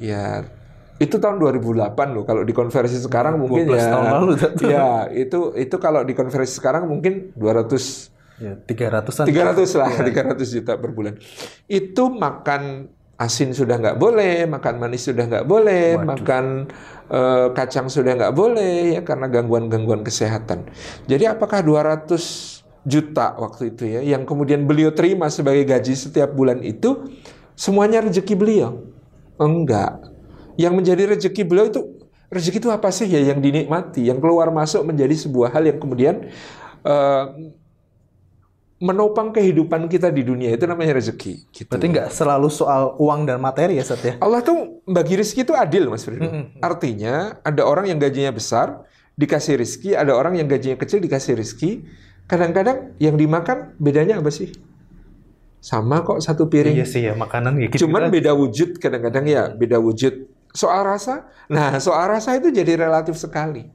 ya 0.00 0.48
itu 0.96 1.20
tahun 1.20 1.36
2008 1.44 1.92
loh. 2.16 2.24
Kalau 2.24 2.40
dikonversi 2.40 3.04
sekarang 3.04 3.36
mungkin 3.36 3.68
12 3.68 3.76
ya 3.76 3.84
tahun 3.92 4.06
lalu, 4.16 4.30
ya 4.72 4.88
itu 5.12 5.40
itu 5.60 5.76
kalau 5.76 6.00
dikonversi 6.08 6.56
sekarang 6.56 6.88
mungkin 6.88 7.36
200 7.36 7.72
Ya, 7.72 8.11
tiga 8.66 8.86
ratusan. 9.00 9.24
300 9.26 9.80
lah, 9.80 9.90
300 10.02 10.54
juta 10.54 10.72
per 10.76 10.90
bulan. 10.90 11.14
Itu 11.70 12.10
makan 12.12 12.92
asin 13.22 13.54
sudah 13.54 13.78
nggak 13.78 13.98
boleh, 14.02 14.50
makan 14.50 14.74
manis 14.82 15.06
sudah 15.06 15.24
nggak 15.30 15.46
boleh, 15.46 15.94
makan 16.02 16.66
eh, 17.06 17.46
kacang 17.54 17.86
sudah 17.86 18.18
nggak 18.18 18.34
boleh 18.34 18.98
ya 18.98 19.00
karena 19.06 19.30
gangguan-gangguan 19.30 20.02
kesehatan. 20.02 20.66
Jadi 21.06 21.24
apakah 21.30 21.62
200 21.62 22.62
juta 22.82 23.38
waktu 23.38 23.70
itu 23.70 23.84
ya, 23.86 24.00
yang 24.02 24.26
kemudian 24.26 24.66
beliau 24.66 24.90
terima 24.90 25.30
sebagai 25.30 25.62
gaji 25.62 25.94
setiap 25.94 26.34
bulan 26.34 26.58
itu 26.66 27.06
semuanya 27.54 28.02
rezeki 28.02 28.34
beliau. 28.34 28.82
Enggak. 29.38 30.02
Yang 30.58 30.72
menjadi 30.74 31.02
rezeki 31.14 31.42
beliau 31.46 31.66
itu 31.70 31.80
rezeki 32.32 32.58
itu 32.64 32.70
apa 32.72 32.88
sih 32.90 33.06
ya 33.06 33.20
yang 33.22 33.38
dinikmati, 33.38 34.08
yang 34.08 34.18
keluar 34.18 34.50
masuk 34.50 34.82
menjadi 34.88 35.14
sebuah 35.14 35.52
hal 35.52 35.68
yang 35.68 35.78
kemudian 35.78 36.32
uh, 36.82 37.28
menopang 38.82 39.30
kehidupan 39.30 39.86
kita 39.86 40.10
di 40.10 40.26
dunia 40.26 40.50
itu 40.50 40.66
namanya 40.66 40.98
rezeki. 40.98 41.54
Gitu. 41.54 41.70
Berarti 41.70 41.86
nggak 41.86 42.08
selalu 42.10 42.50
soal 42.50 42.98
uang 42.98 43.30
dan 43.30 43.38
materi 43.38 43.78
ya, 43.78 43.86
Seth 43.86 44.02
ya? 44.02 44.14
Allah 44.18 44.42
tuh 44.42 44.82
bagi 44.90 45.14
rezeki 45.14 45.46
itu 45.46 45.54
adil, 45.54 45.86
Mas 45.86 46.02
Firdo. 46.02 46.26
Mm 46.26 46.30
-hmm. 46.30 46.44
Artinya 46.58 47.38
ada 47.46 47.62
orang 47.62 47.86
yang 47.86 48.02
gajinya 48.02 48.34
besar 48.34 48.82
dikasih 49.14 49.62
rezeki, 49.62 49.94
ada 49.94 50.18
orang 50.18 50.34
yang 50.34 50.50
gajinya 50.50 50.74
kecil 50.74 50.98
dikasih 50.98 51.38
rezeki. 51.38 51.86
Kadang-kadang 52.26 52.98
yang 52.98 53.14
dimakan 53.14 53.78
bedanya 53.78 54.18
apa 54.18 54.34
sih? 54.34 54.50
Sama 55.62 56.02
kok 56.02 56.18
satu 56.18 56.50
piring. 56.50 56.74
Iya 56.74 56.86
sih 56.86 57.02
ya 57.06 57.14
makanan 57.14 57.54
ya. 57.62 57.70
Gitu 57.70 57.86
Cuman 57.86 58.10
beda 58.10 58.34
wujud 58.34 58.82
kadang-kadang 58.82 59.30
ya 59.30 59.54
beda 59.54 59.78
wujud. 59.78 60.26
Soal 60.52 60.84
rasa, 60.84 61.30
nah 61.46 61.78
soal 61.78 62.12
rasa 62.12 62.34
itu 62.34 62.50
jadi 62.50 62.76
relatif 62.76 63.14
sekali. 63.14 63.70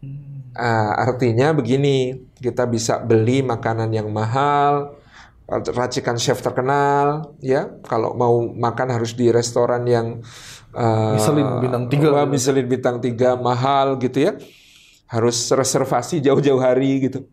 Uh, 0.00 0.92
artinya 0.96 1.54
begini, 1.54 2.26
kita 2.40 2.66
bisa 2.66 2.98
beli 2.98 3.44
makanan 3.44 3.92
yang 3.92 4.10
mahal, 4.10 4.98
racikan 5.46 6.18
chef 6.18 6.42
terkenal, 6.42 7.36
ya. 7.38 7.68
Kalau 7.86 8.16
mau 8.16 8.50
makan 8.50 8.90
harus 8.90 9.14
di 9.14 9.30
restoran 9.30 9.86
yang 9.86 10.24
uh, 10.74 11.14
Michelin 11.14 11.48
bintang 11.62 11.84
tiga, 11.86 12.08
uh, 12.10 12.26
Michelin 12.26 12.66
bintang 12.66 12.96
tiga 12.98 13.36
mahal 13.38 14.00
gitu 14.02 14.18
ya. 14.26 14.32
Harus 15.06 15.36
reservasi 15.52 16.18
jauh-jauh 16.24 16.58
hari 16.58 17.06
gitu. 17.10 17.28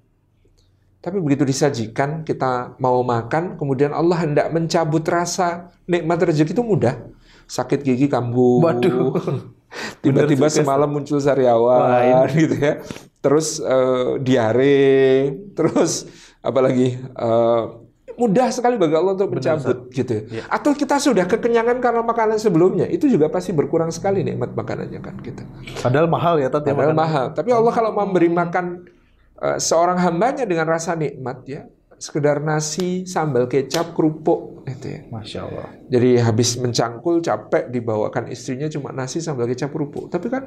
Tapi 1.02 1.24
begitu 1.24 1.48
disajikan, 1.48 2.26
kita 2.28 2.76
mau 2.84 3.00
makan, 3.02 3.56
kemudian 3.56 3.96
Allah 3.96 4.28
hendak 4.28 4.52
mencabut 4.52 5.06
rasa 5.08 5.72
nikmat 5.88 6.20
rezeki 6.20 6.52
itu 6.52 6.64
mudah. 6.66 7.00
Sakit 7.48 7.80
gigi 7.80 8.12
kambuh. 8.12 8.60
Waduh. 8.60 9.56
Tiba-tiba 10.04 10.48
semalam 10.48 10.90
muncul 10.90 11.20
sariawan 11.20 12.28
gitu 12.32 12.56
ya. 12.56 12.82
Terus 13.20 13.60
uh, 13.60 14.22
diare, 14.22 15.34
terus 15.52 16.08
apalagi 16.40 16.96
uh, 17.18 17.88
mudah 18.18 18.50
sekali 18.50 18.82
bagi 18.82 18.98
Allah 18.98 19.14
untuk 19.14 19.30
mencabut 19.30 19.78
Benar, 19.88 19.94
gitu. 19.94 20.16
Ya. 20.34 20.44
Atau 20.50 20.74
kita 20.74 20.98
sudah 20.98 21.30
kekenyangan 21.30 21.78
karena 21.78 22.02
makanan 22.02 22.42
sebelumnya, 22.42 22.90
itu 22.90 23.06
juga 23.06 23.30
pasti 23.30 23.54
berkurang 23.54 23.94
sekali 23.94 24.26
nikmat 24.26 24.58
makanannya 24.58 25.00
kan 25.00 25.16
kita. 25.22 25.46
Gitu. 25.46 25.82
Padahal 25.86 26.10
mahal 26.10 26.42
ya 26.42 26.50
tadi 26.50 26.74
Padahal 26.74 26.98
mahal. 26.98 27.26
Tapi 27.38 27.50
Allah 27.54 27.74
kalau 27.74 27.92
memberi 27.94 28.30
makan 28.34 28.90
uh, 29.38 29.58
seorang 29.62 30.02
hambanya 30.02 30.50
dengan 30.50 30.66
rasa 30.66 30.98
nikmat 30.98 31.46
ya, 31.46 31.70
sekedar 31.98 32.42
nasi, 32.42 33.04
sambal 33.10 33.50
kecap, 33.50 33.98
kerupuk 33.98 34.64
itu 34.70 34.88
ya. 34.98 35.00
Masya 35.10 35.40
Allah. 35.50 35.68
Jadi 35.90 36.10
habis 36.22 36.50
mencangkul 36.58 37.26
capek 37.26 37.74
dibawakan 37.74 38.30
istrinya 38.30 38.70
cuma 38.70 38.94
nasi 38.94 39.18
sambal 39.22 39.50
kecap 39.50 39.74
kerupuk. 39.74 40.14
Tapi 40.14 40.30
kan 40.30 40.44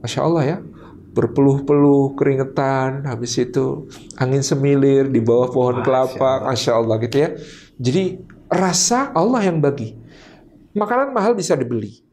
Masya 0.00 0.20
Allah 0.24 0.44
ya 0.44 0.58
berpeluh-peluh 1.08 2.14
keringetan 2.14 3.02
habis 3.08 3.34
itu 3.40 3.88
angin 4.20 4.44
semilir 4.44 5.08
di 5.08 5.18
bawah 5.18 5.48
pohon 5.50 5.76
Masya 5.80 5.86
kelapa 5.86 6.30
Allah. 6.40 6.46
Masya 6.52 6.72
Allah 6.76 6.96
gitu 7.04 7.16
ya. 7.18 7.30
Jadi 7.78 8.04
rasa 8.48 9.12
Allah 9.12 9.40
yang 9.44 9.60
bagi. 9.60 9.94
Makanan 10.72 11.10
mahal 11.10 11.34
bisa 11.34 11.58
dibeli. 11.58 12.04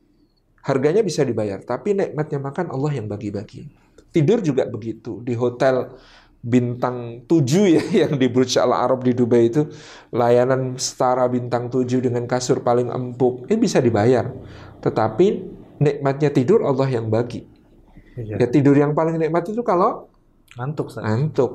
Harganya 0.65 1.05
bisa 1.05 1.22
dibayar, 1.22 1.62
tapi 1.62 1.94
nikmatnya 1.94 2.41
makan 2.41 2.74
Allah 2.74 2.98
yang 2.98 3.05
bagi-bagi. 3.05 3.70
Tidur 4.10 4.41
juga 4.41 4.65
begitu. 4.65 5.22
Di 5.22 5.38
hotel 5.38 5.94
bintang 6.45 7.25
7 7.25 7.75
ya 7.75 7.83
yang 8.05 8.21
di 8.21 8.29
Burj 8.29 8.61
Al 8.61 8.69
Arab 8.69 9.01
di 9.01 9.17
Dubai 9.17 9.49
itu 9.49 9.65
layanan 10.13 10.77
setara 10.77 11.25
bintang 11.25 11.73
7 11.73 12.05
dengan 12.05 12.29
kasur 12.29 12.61
paling 12.61 12.93
empuk 12.93 13.49
ini 13.49 13.57
bisa 13.57 13.81
dibayar. 13.81 14.29
Tetapi 14.85 15.25
nikmatnya 15.81 16.29
tidur 16.29 16.61
Allah 16.61 16.85
yang 16.87 17.09
bagi. 17.09 17.41
Iya. 18.15 18.39
ya 18.39 18.47
tidur 18.47 18.77
yang 18.79 18.95
paling 18.95 19.19
nikmat 19.19 19.43
itu 19.51 19.59
kalau 19.65 20.07
ngantuk 20.55 20.87
ngantuk. 20.95 21.51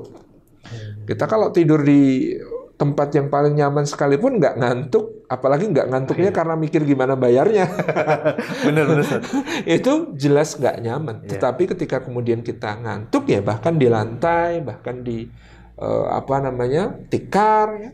Kita 1.09 1.25
kalau 1.25 1.49
tidur 1.49 1.81
di 1.81 2.37
tempat 2.81 3.13
yang 3.13 3.29
paling 3.29 3.53
nyaman 3.53 3.85
sekalipun 3.85 4.41
nggak 4.41 4.57
ngantuk, 4.57 5.21
apalagi 5.29 5.69
nggak 5.69 5.85
ngantuknya 5.93 6.33
iya. 6.33 6.37
karena 6.41 6.57
mikir 6.57 6.81
gimana 6.81 7.13
bayarnya. 7.13 7.69
bener 8.65 8.89
bener. 8.89 9.21
itu 9.77 10.17
jelas 10.17 10.57
nggak 10.57 10.81
nyaman. 10.81 11.21
Yeah. 11.21 11.37
Tetapi 11.37 11.77
ketika 11.77 12.01
kemudian 12.01 12.41
kita 12.41 12.81
ngantuk 12.81 13.29
ya 13.29 13.45
bahkan 13.45 13.77
di 13.77 13.85
lantai, 13.85 14.65
bahkan 14.65 15.05
di 15.05 15.29
uh, 15.77 16.09
apa 16.09 16.41
namanya 16.41 16.97
tikar 17.13 17.67
ya. 17.77 17.91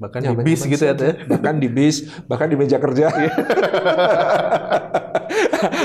Bahkan 0.00 0.20
nyaman, 0.24 0.40
di 0.40 0.48
bis 0.48 0.60
gitu 0.64 0.84
ya, 0.88 0.96
ya. 0.96 1.14
Bahkan 1.28 1.54
di 1.60 1.68
bis, 1.68 1.96
bahkan 2.24 2.48
di 2.48 2.56
meja 2.56 2.80
kerja. 2.80 3.12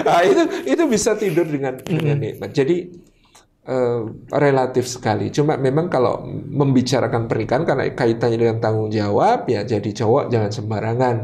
nah, 0.07 0.23
itu 0.31 0.43
itu 0.71 0.83
bisa 0.87 1.19
tidur 1.19 1.43
dengan 1.43 1.75
dengan 1.83 2.15
nikmat. 2.15 2.55
Jadi 2.55 2.95
uh, 3.67 4.07
relatif 4.33 4.87
sekali. 4.87 5.29
Cuma 5.29 5.59
memang 5.59 5.91
kalau 5.91 6.23
membicarakan 6.31 7.27
pernikahan 7.27 7.67
karena 7.67 7.91
kaitannya 7.91 8.37
dengan 8.39 8.57
tanggung 8.63 8.89
jawab 8.89 9.45
ya 9.51 9.67
jadi 9.67 9.85
cowok 9.85 10.31
jangan 10.31 10.51
sembarangan. 10.51 11.15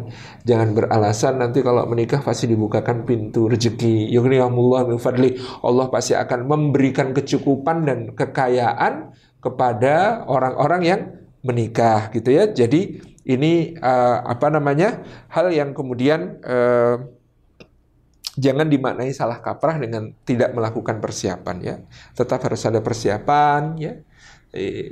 Jangan 0.43 0.69
beralasan 0.75 1.39
nanti 1.39 1.63
kalau 1.63 1.87
menikah 1.87 2.19
pasti 2.19 2.51
dibukakan 2.51 3.07
pintu 3.07 3.47
rezeki. 3.47 4.11
Yughniyahumullah 4.11 4.85
min 4.91 4.99
fadli. 4.99 5.39
Allah 5.63 5.87
pasti 5.87 6.13
akan 6.13 6.45
memberikan 6.45 7.15
kecukupan 7.15 7.87
dan 7.87 7.99
kekayaan 8.13 9.15
kepada 9.39 10.27
orang-orang 10.27 10.81
yang 10.83 11.01
menikah 11.43 12.11
gitu 12.11 12.31
ya. 12.31 12.47
Jadi 12.51 12.99
ini 13.23 13.75
uh, 13.79 14.23
apa 14.23 14.51
namanya? 14.51 15.03
hal 15.31 15.49
yang 15.49 15.71
kemudian 15.71 16.43
uh, 16.43 17.22
jangan 18.33 18.65
dimaknai 18.65 19.13
salah 19.13 19.39
kaprah 19.41 19.77
dengan 19.77 20.13
tidak 20.25 20.53
melakukan 20.57 20.97
persiapan 20.97 21.57
ya. 21.61 21.75
Tetap 22.17 22.41
harus 22.41 22.63
ada 22.65 22.81
persiapan 22.81 23.77
ya. 23.77 23.93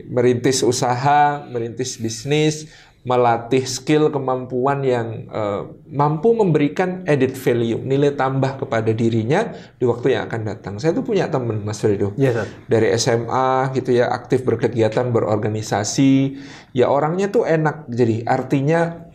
Merintis 0.09 0.65
usaha, 0.65 1.45
merintis 1.45 2.01
bisnis, 2.01 2.65
melatih 3.01 3.65
skill 3.65 4.13
kemampuan 4.13 4.85
yang 4.85 5.25
uh, 5.33 5.73
mampu 5.89 6.37
memberikan 6.37 7.01
added 7.09 7.33
value, 7.33 7.81
nilai 7.81 8.13
tambah 8.13 8.61
kepada 8.61 8.93
dirinya 8.93 9.57
di 9.81 9.89
waktu 9.89 10.13
yang 10.13 10.29
akan 10.29 10.41
datang. 10.45 10.73
Saya 10.77 10.93
tuh 10.93 11.01
punya 11.01 11.25
teman 11.25 11.65
Mas 11.65 11.81
Fredo. 11.81 12.13
Yes, 12.13 12.45
dari 12.69 12.93
SMA 13.01 13.73
gitu 13.73 13.97
ya, 13.97 14.13
aktif 14.13 14.45
berkegiatan, 14.45 15.09
berorganisasi. 15.09 16.37
Ya 16.77 16.93
orangnya 16.93 17.33
tuh 17.33 17.49
enak. 17.49 17.89
Jadi 17.89 18.21
artinya 18.21 19.09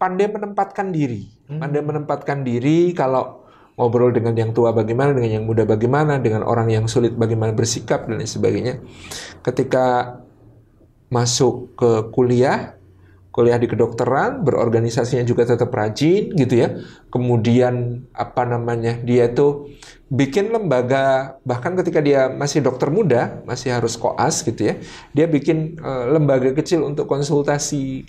pandai 0.00 0.32
menempatkan 0.32 0.88
diri. 0.88 1.28
Hmm. 1.52 1.60
Pandai 1.60 1.84
menempatkan 1.84 2.40
diri 2.40 2.96
kalau 2.96 3.39
ngobrol 3.80 4.12
dengan 4.12 4.36
yang 4.36 4.52
tua 4.52 4.76
bagaimana, 4.76 5.16
dengan 5.16 5.40
yang 5.40 5.44
muda 5.48 5.64
bagaimana, 5.64 6.20
dengan 6.20 6.44
orang 6.44 6.68
yang 6.68 6.84
sulit 6.84 7.16
bagaimana 7.16 7.56
bersikap 7.56 8.04
dan 8.04 8.20
lain 8.20 8.28
sebagainya. 8.28 8.74
Ketika 9.40 10.20
masuk 11.08 11.72
ke 11.80 12.12
kuliah, 12.12 12.76
kuliah 13.32 13.56
di 13.56 13.66
kedokteran, 13.66 14.44
berorganisasinya 14.44 15.24
juga 15.24 15.48
tetap 15.48 15.72
rajin 15.72 16.36
gitu 16.36 16.54
ya. 16.60 16.76
Kemudian 17.08 18.04
apa 18.12 18.44
namanya? 18.44 19.00
Dia 19.00 19.32
itu 19.32 19.72
bikin 20.12 20.52
lembaga 20.52 21.38
bahkan 21.46 21.72
ketika 21.78 22.04
dia 22.04 22.28
masih 22.28 22.60
dokter 22.60 22.92
muda, 22.92 23.40
masih 23.48 23.72
harus 23.72 23.96
koas 23.96 24.44
gitu 24.44 24.70
ya. 24.70 24.74
Dia 25.16 25.24
bikin 25.24 25.80
uh, 25.80 26.12
lembaga 26.12 26.52
kecil 26.52 26.84
untuk 26.84 27.08
konsultasi 27.08 28.04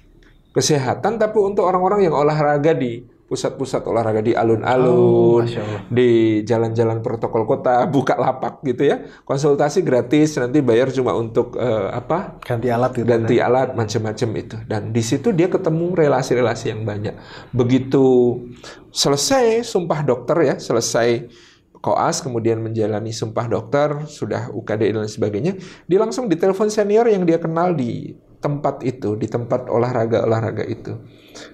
kesehatan 0.51 1.15
tapi 1.15 1.39
untuk 1.39 1.63
orang-orang 1.63 2.11
yang 2.11 2.15
olahraga 2.15 2.75
di 2.75 3.07
pusat-pusat 3.31 3.87
olahraga 3.87 4.19
di 4.19 4.35
alun-alun, 4.35 5.47
oh, 5.47 5.87
di 5.87 6.43
jalan-jalan 6.43 6.99
protokol 6.99 7.47
kota, 7.47 7.87
buka 7.95 8.19
lapak 8.19 8.59
gitu 8.67 8.91
ya. 8.91 9.07
Konsultasi 9.23 9.87
gratis, 9.87 10.35
nanti 10.35 10.59
bayar 10.59 10.91
cuma 10.91 11.15
untuk 11.15 11.55
uh, 11.55 11.95
apa? 11.95 12.43
Ganti 12.43 12.67
alat 12.67 12.91
gitu. 12.91 13.07
Ganti 13.07 13.39
kan? 13.39 13.47
alat 13.47 13.69
macam-macam 13.71 14.29
itu. 14.35 14.57
Dan 14.67 14.91
di 14.91 14.99
situ 14.99 15.31
dia 15.31 15.47
ketemu 15.47 15.95
relasi-relasi 15.95 16.75
yang 16.75 16.83
banyak. 16.83 17.15
Begitu 17.55 18.03
selesai 18.91 19.63
sumpah 19.63 20.03
dokter 20.03 20.35
ya, 20.51 20.55
selesai 20.59 21.31
koas 21.79 22.19
kemudian 22.19 22.59
menjalani 22.59 23.15
sumpah 23.15 23.47
dokter, 23.47 24.11
sudah 24.11 24.51
UKD 24.51 24.91
dan 24.91 25.07
sebagainya, 25.07 25.55
dia 25.87 25.99
langsung 26.03 26.27
ditelepon 26.27 26.67
senior 26.67 27.07
yang 27.07 27.23
dia 27.23 27.39
kenal 27.39 27.71
di 27.71 28.11
tempat 28.43 28.83
itu, 28.83 29.15
di 29.15 29.31
tempat 29.31 29.71
olahraga-olahraga 29.71 30.67
itu 30.67 30.99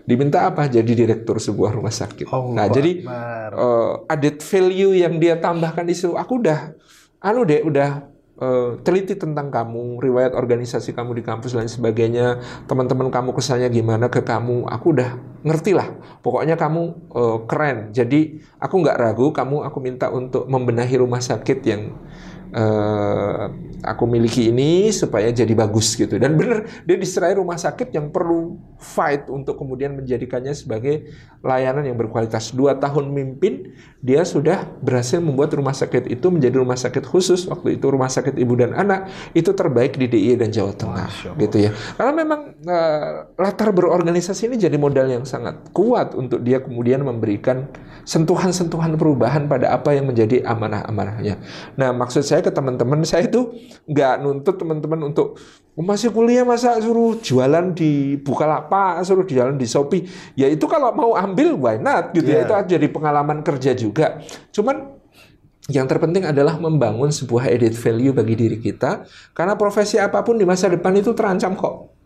diminta 0.04 0.48
apa 0.48 0.66
jadi 0.68 0.88
direktur 0.88 1.38
sebuah 1.38 1.76
rumah 1.78 1.94
sakit. 1.94 2.28
Oh, 2.30 2.54
nah, 2.54 2.68
jadi 2.68 3.06
uh, 3.54 4.06
added 4.10 4.42
value 4.42 4.98
yang 4.98 5.22
dia 5.22 5.38
tambahkan 5.38 5.86
di 5.86 5.94
situ, 5.94 6.18
aku 6.18 6.42
udah 6.42 6.74
anu 7.22 7.44
deh 7.44 7.62
udah 7.66 8.06
uh, 8.42 8.78
teliti 8.82 9.18
tentang 9.18 9.50
kamu, 9.50 10.02
riwayat 10.02 10.34
organisasi 10.38 10.94
kamu 10.94 11.22
di 11.22 11.24
kampus 11.26 11.58
dan 11.58 11.70
sebagainya, 11.70 12.42
teman-teman 12.70 13.10
kamu 13.10 13.34
kesannya 13.34 13.70
gimana 13.74 14.08
ke 14.10 14.22
kamu, 14.22 14.70
aku 14.70 14.94
udah 14.94 15.18
ngerti 15.46 15.74
lah. 15.74 15.90
Pokoknya 16.22 16.58
kamu 16.58 16.82
uh, 17.14 17.38
keren. 17.50 17.94
Jadi 17.94 18.42
aku 18.62 18.76
nggak 18.82 18.98
ragu, 18.98 19.34
kamu 19.34 19.66
aku 19.66 19.78
minta 19.82 20.10
untuk 20.14 20.46
membenahi 20.46 20.96
rumah 20.98 21.22
sakit 21.22 21.60
yang 21.66 21.94
uh, 22.58 23.54
aku 23.86 24.10
miliki 24.10 24.50
ini 24.50 24.90
supaya 24.90 25.30
jadi 25.30 25.54
bagus 25.54 25.94
gitu. 25.94 26.18
Dan 26.18 26.36
benar 26.36 26.66
dia 26.84 26.98
diserai 26.98 27.38
rumah 27.38 27.56
sakit 27.56 27.94
yang 27.94 28.10
perlu 28.10 28.58
fight 28.82 29.30
untuk 29.30 29.62
kemudian 29.62 29.94
menjadikannya 29.94 30.54
sebagai 30.58 31.14
layanan 31.46 31.86
yang 31.86 31.98
berkualitas. 31.98 32.50
Dua 32.52 32.74
tahun 32.78 33.14
mimpin, 33.14 33.78
dia 34.02 34.26
sudah 34.26 34.66
berhasil 34.82 35.22
membuat 35.22 35.54
rumah 35.54 35.74
sakit 35.78 36.10
itu 36.10 36.28
menjadi 36.34 36.58
rumah 36.58 36.78
sakit 36.78 37.06
khusus. 37.06 37.46
Waktu 37.46 37.78
itu 37.78 37.86
rumah 37.88 38.10
sakit 38.10 38.34
ibu 38.36 38.58
dan 38.58 38.74
anak 38.74 39.14
itu 39.38 39.54
terbaik 39.54 39.96
di 39.96 40.10
DIY 40.10 40.42
dan 40.42 40.50
Jawa 40.50 40.74
Tengah, 40.74 41.10
gitu 41.38 41.58
ya. 41.70 41.72
Karena 41.96 42.14
memang 42.14 42.42
uh, 42.66 43.34
latar 43.38 43.70
berorganisasi 43.70 44.50
ini 44.50 44.58
jadi 44.58 44.76
modal 44.76 45.10
yang 45.10 45.26
sangat 45.26 45.70
kuat 45.72 46.18
untuk 46.18 46.42
dia 46.42 46.62
kemudian 46.62 47.06
memberikan 47.06 47.70
sentuhan-sentuhan 48.08 48.96
perubahan 48.96 49.52
pada 49.52 49.76
apa 49.76 49.92
yang 49.92 50.08
menjadi 50.08 50.40
amanah-amanahnya. 50.48 51.44
Nah, 51.76 51.92
maksud 51.92 52.24
saya 52.24 52.40
ke 52.40 52.48
teman-teman, 52.56 53.04
saya 53.04 53.28
itu 53.28 53.52
nggak 53.84 54.24
nuntut 54.24 54.56
teman-teman 54.56 55.12
untuk 55.12 55.36
oh, 55.76 55.84
masih 55.84 56.16
kuliah 56.16 56.48
masa 56.48 56.80
suruh 56.80 57.20
jualan 57.20 57.76
di 57.76 58.16
Bukalapak, 58.24 59.04
suruh 59.04 59.28
jualan 59.28 59.60
di 59.60 59.68
Shopee. 59.68 60.08
Ya 60.40 60.48
itu 60.48 60.64
kalau 60.72 60.96
mau 60.96 61.20
ambil 61.20 61.60
why 61.60 61.76
not 61.76 62.16
gitu 62.16 62.32
yeah. 62.32 62.48
ya. 62.48 62.56
Iya. 62.56 62.64
Itu 62.64 62.72
jadi 62.80 62.88
pengalaman 62.88 63.44
kerja 63.44 63.76
juga. 63.76 64.24
Cuman 64.56 64.96
yang 65.68 65.84
terpenting 65.84 66.24
adalah 66.24 66.56
membangun 66.56 67.12
sebuah 67.12 67.52
edit 67.52 67.76
value 67.76 68.16
bagi 68.16 68.40
diri 68.40 68.56
kita 68.56 69.04
karena 69.36 69.60
profesi 69.60 70.00
apa 70.00 70.24
pun 70.24 70.40
di 70.40 70.48
masa 70.48 70.72
depan 70.72 70.96
itu 70.96 71.12
terancam 71.12 71.60
kok. 71.60 71.97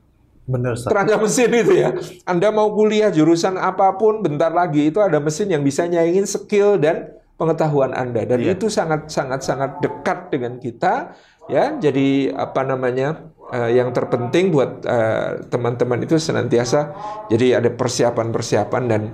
Benar, 0.50 0.74
Terancam 0.74 1.22
mesin 1.22 1.54
itu 1.54 1.74
ya. 1.78 1.94
Anda 2.26 2.50
mau 2.50 2.74
kuliah 2.74 3.14
jurusan 3.14 3.62
apa 3.62 3.94
pun, 3.96 4.26
bentar 4.26 4.50
lagi 4.50 4.90
itu 4.90 4.98
ada 4.98 5.22
mesin 5.22 5.54
yang 5.54 5.62
bisa 5.62 5.86
nyaingin 5.86 6.26
skill 6.26 6.82
dan 6.82 7.14
pengetahuan 7.38 7.94
Anda 7.94 8.22
dan 8.26 8.42
yeah. 8.42 8.54
itu 8.54 8.70
sangat 8.70 9.10
sangat 9.10 9.42
sangat 9.42 9.82
dekat 9.82 10.30
dengan 10.34 10.58
kita 10.62 11.14
ya. 11.50 11.78
Jadi 11.78 12.30
apa 12.30 12.62
namanya? 12.62 13.34
Uh, 13.52 13.68
yang 13.68 13.92
terpenting 13.92 14.48
buat 14.48 14.80
eh, 14.88 15.44
teman-teman 15.52 16.00
uh, 16.00 16.06
itu 16.08 16.16
senantiasa 16.16 16.96
jadi 17.28 17.60
ada 17.60 17.68
persiapan-persiapan 17.68 18.84
dan 18.88 19.12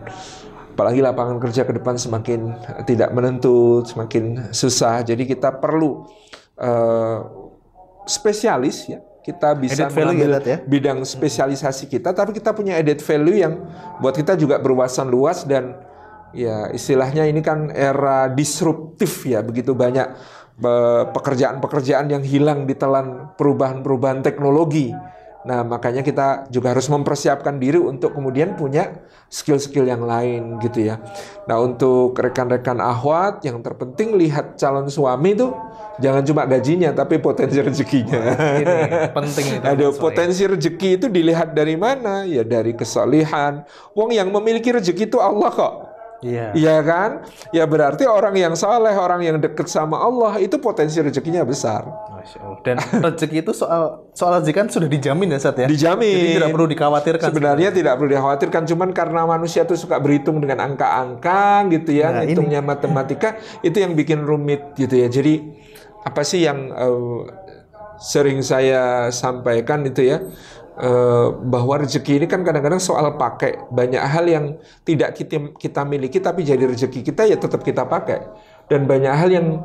apalagi 0.77 1.01
lapangan 1.01 1.41
kerja 1.41 1.65
ke 1.65 1.73
depan 1.73 1.97
semakin 1.97 2.53
tidak 2.85 3.09
menentu, 3.17 3.81
semakin 3.81 4.53
susah. 4.53 5.01
Jadi 5.01 5.25
kita 5.25 5.57
perlu 5.57 6.05
uh, 6.61 7.17
spesialis 8.05 8.85
ya 8.85 9.01
kita 9.27 9.59
bisa 9.59 9.91
mengambil 9.91 10.39
ya? 10.39 10.57
bidang 10.63 11.03
spesialisasi 11.03 11.91
kita, 11.91 12.15
tapi 12.15 12.31
kita 12.31 12.55
punya 12.55 12.79
added 12.79 13.03
value 13.03 13.43
yang 13.43 13.59
buat 13.99 14.15
kita 14.15 14.39
juga 14.39 14.55
berwawasan 14.63 15.11
luas 15.11 15.43
dan 15.43 15.75
ya 16.31 16.71
istilahnya 16.71 17.27
ini 17.27 17.43
kan 17.43 17.67
era 17.75 18.31
disruptif 18.31 19.27
ya 19.27 19.43
begitu 19.43 19.75
banyak 19.75 20.15
pekerjaan-pekerjaan 21.13 22.09
yang 22.09 22.23
hilang 22.25 22.65
di 22.65 22.73
telan 22.73 23.35
perubahan-perubahan 23.37 24.25
teknologi. 24.25 24.89
Nah, 25.47 25.63
makanya 25.63 26.03
kita 26.03 26.51
juga 26.51 26.75
harus 26.75 26.91
mempersiapkan 26.91 27.55
diri 27.55 27.79
untuk 27.79 28.11
kemudian 28.11 28.59
punya 28.59 28.99
skill-skill 29.31 29.87
yang 29.87 30.03
lain 30.03 30.59
gitu 30.59 30.91
ya. 30.91 30.99
Nah, 31.47 31.63
untuk 31.63 32.19
rekan-rekan 32.19 32.83
ahwat 32.83 33.47
yang 33.47 33.63
terpenting 33.63 34.19
lihat 34.19 34.59
calon 34.59 34.91
suami 34.91 35.39
itu 35.39 35.47
jangan 36.03 36.27
cuma 36.27 36.43
gajinya 36.43 36.91
tapi 36.91 37.23
potensi 37.23 37.63
rezekinya. 37.63 38.19
ini 38.59 38.75
penting 39.15 39.45
itu. 39.55 39.63
Ada 39.63 39.87
potensi 39.95 40.43
rezeki 40.43 40.89
itu 40.99 41.07
dilihat 41.07 41.55
dari 41.55 41.79
mana? 41.79 42.27
Ya 42.27 42.43
dari 42.43 42.75
kesalihan. 42.75 43.63
Wong 43.95 44.11
yang 44.11 44.27
memiliki 44.27 44.75
rezeki 44.75 45.07
itu 45.07 45.23
Allah 45.23 45.47
kok. 45.47 45.73
Iya. 46.25 46.51
Iya 46.57 46.77
kan? 46.81 47.09
Ya 47.53 47.63
berarti 47.69 48.09
orang 48.09 48.33
yang 48.33 48.53
saleh, 48.57 48.93
orang 48.97 49.21
yang 49.21 49.37
dekat 49.37 49.69
sama 49.69 50.01
Allah 50.01 50.41
itu 50.41 50.57
potensi 50.57 50.97
rezekinya 50.97 51.45
besar. 51.45 51.85
Dan 52.65 52.81
rezeki 53.05 53.45
itu 53.45 53.53
soal 53.53 54.09
soal 54.17 54.41
rezeki 54.41 54.55
kan 54.55 54.67
sudah 54.67 54.89
dijamin 54.89 55.35
ya 55.35 55.39
Sat 55.39 55.61
ya. 55.61 55.67
Dijamin. 55.69 56.09
Jadi 56.09 56.35
tidak 56.41 56.51
perlu 56.53 56.67
dikhawatirkan. 56.67 57.27
Sebenarnya 57.29 57.67
sebenarnya 57.67 57.69
tidak 57.73 57.93
perlu 57.97 58.09
dikhawatirkan, 58.13 58.61
cuman 58.69 58.89
karena 58.93 59.21
manusia 59.25 59.61
itu 59.65 59.75
suka 59.75 59.97
berhitung 59.97 60.37
dengan 60.39 60.63
angka-angka 60.67 61.67
gitu 61.73 61.91
ya, 61.95 62.07
nah, 62.11 62.23
hitungnya 62.23 62.61
ini. 62.61 62.69
matematika 62.69 63.39
itu 63.65 63.77
yang 63.79 63.97
bikin 63.97 64.23
rumit 64.23 64.77
gitu 64.79 64.95
ya. 64.95 65.07
Jadi 65.09 65.41
apa 66.03 66.21
sih 66.23 66.45
yang 66.47 66.71
uh, 66.71 67.27
sering 67.99 68.39
saya 68.45 69.09
sampaikan 69.09 69.83
itu 69.83 70.05
ya? 70.05 70.23
Eh, 70.77 71.27
bahwa 71.49 71.81
rezeki 71.81 72.21
ini 72.21 72.25
kan 72.29 72.45
kadang-kadang 72.45 72.77
soal 72.77 73.17
pakai 73.17 73.65
banyak 73.73 73.97
hal 73.97 74.29
yang 74.29 74.61
tidak 74.85 75.17
kita, 75.17 75.49
kita 75.57 75.81
miliki 75.81 76.21
tapi 76.21 76.45
jadi 76.45 76.69
rezeki 76.69 77.01
kita 77.01 77.25
ya 77.25 77.33
tetap 77.33 77.65
kita 77.65 77.89
pakai 77.89 78.21
dan 78.69 78.85
banyak 78.85 79.09
hal 79.09 79.25
yang 79.25 79.57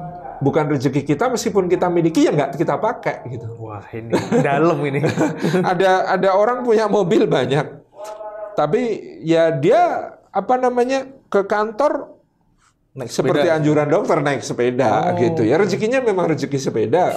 bukan 0.43 0.75
rezeki 0.75 1.07
kita 1.07 1.31
meskipun 1.31 1.71
kita 1.71 1.87
miliki 1.87 2.27
ya 2.27 2.35
nggak 2.35 2.59
kita 2.59 2.77
pakai 2.83 3.23
gitu 3.31 3.47
wah 3.63 3.87
ini 3.95 4.13
dalam 4.43 4.79
ini 4.83 5.01
ada 5.73 6.11
ada 6.19 6.29
orang 6.35 6.67
punya 6.67 6.91
mobil 6.91 7.31
banyak 7.31 7.81
tapi 8.59 8.83
ya 9.23 9.55
dia 9.55 10.13
apa 10.35 10.55
namanya 10.59 11.07
ke 11.31 11.47
kantor 11.47 12.19
naik 12.93 13.09
seperti 13.09 13.49
anjuran 13.49 13.89
dokter 13.89 14.21
naik 14.21 14.45
sepeda 14.45 15.15
oh. 15.15 15.17
gitu 15.17 15.47
ya 15.47 15.57
rezekinya 15.57 16.05
memang 16.05 16.35
rezeki 16.35 16.59
sepeda 16.59 17.17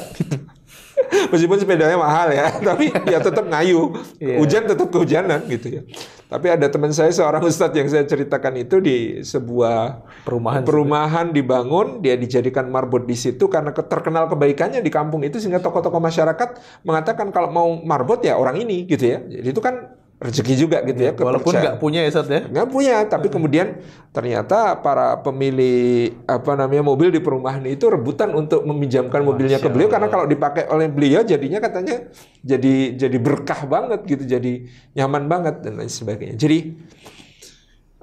Meskipun 1.32 1.58
sepedanya 1.60 1.98
mahal 2.00 2.32
ya, 2.32 2.48
tapi 2.68 2.92
ya 3.08 3.20
tetap 3.20 3.46
ngayu. 3.46 3.94
Yeah. 4.18 4.40
Hujan 4.42 4.64
tetap 4.66 4.88
kehujanan 4.90 5.46
gitu 5.52 5.68
ya. 5.68 5.82
Tapi 6.26 6.48
ada 6.50 6.66
teman 6.66 6.90
saya 6.90 7.14
seorang 7.14 7.46
ustadz 7.46 7.78
yang 7.78 7.86
saya 7.86 8.02
ceritakan 8.10 8.58
itu 8.58 8.82
di 8.82 9.22
sebuah 9.22 10.02
perumahan 10.26 10.66
perumahan 10.66 11.30
dibangun, 11.30 12.02
dia 12.02 12.18
dijadikan 12.18 12.66
marbot 12.74 13.06
di 13.06 13.14
situ 13.14 13.46
karena 13.46 13.70
terkenal 13.70 14.26
kebaikannya 14.26 14.82
di 14.82 14.90
kampung 14.90 15.22
itu 15.22 15.38
sehingga 15.38 15.62
tokoh-tokoh 15.62 16.02
masyarakat 16.02 16.82
mengatakan 16.82 17.30
kalau 17.30 17.54
mau 17.54 17.68
marbot 17.86 18.18
ya 18.26 18.42
orang 18.42 18.58
ini 18.58 18.90
gitu 18.90 19.06
ya. 19.06 19.22
Jadi 19.22 19.48
itu 19.54 19.62
kan 19.62 19.94
rezeki 20.26 20.54
juga 20.58 20.82
gitu 20.82 20.98
ya. 20.98 21.12
Walaupun 21.14 21.54
nggak 21.54 21.78
punya 21.78 22.02
ya 22.02 22.10
Sat 22.10 22.28
ya. 22.28 22.44
Nggak 22.50 22.68
punya, 22.74 23.06
tapi 23.06 23.30
kemudian 23.30 23.80
ternyata 24.10 24.80
para 24.82 25.22
pemilih 25.22 26.18
apa 26.26 26.58
namanya 26.58 26.84
mobil 26.84 27.14
di 27.14 27.22
perumahan 27.22 27.62
itu 27.68 27.86
rebutan 27.88 28.34
untuk 28.34 28.66
meminjamkan 28.66 29.22
mobilnya 29.22 29.62
ke 29.62 29.70
beliau 29.70 29.92
karena 29.92 30.08
kalau 30.08 30.26
dipakai 30.26 30.66
oleh 30.72 30.88
beliau 30.88 31.22
jadinya 31.22 31.60
katanya 31.60 32.10
jadi 32.42 32.96
jadi 32.98 33.18
berkah 33.22 33.68
banget 33.70 34.02
gitu, 34.10 34.24
jadi 34.26 34.66
nyaman 34.98 35.30
banget 35.30 35.56
dan 35.62 35.78
lain 35.78 35.92
sebagainya. 35.92 36.36
Jadi 36.40 36.80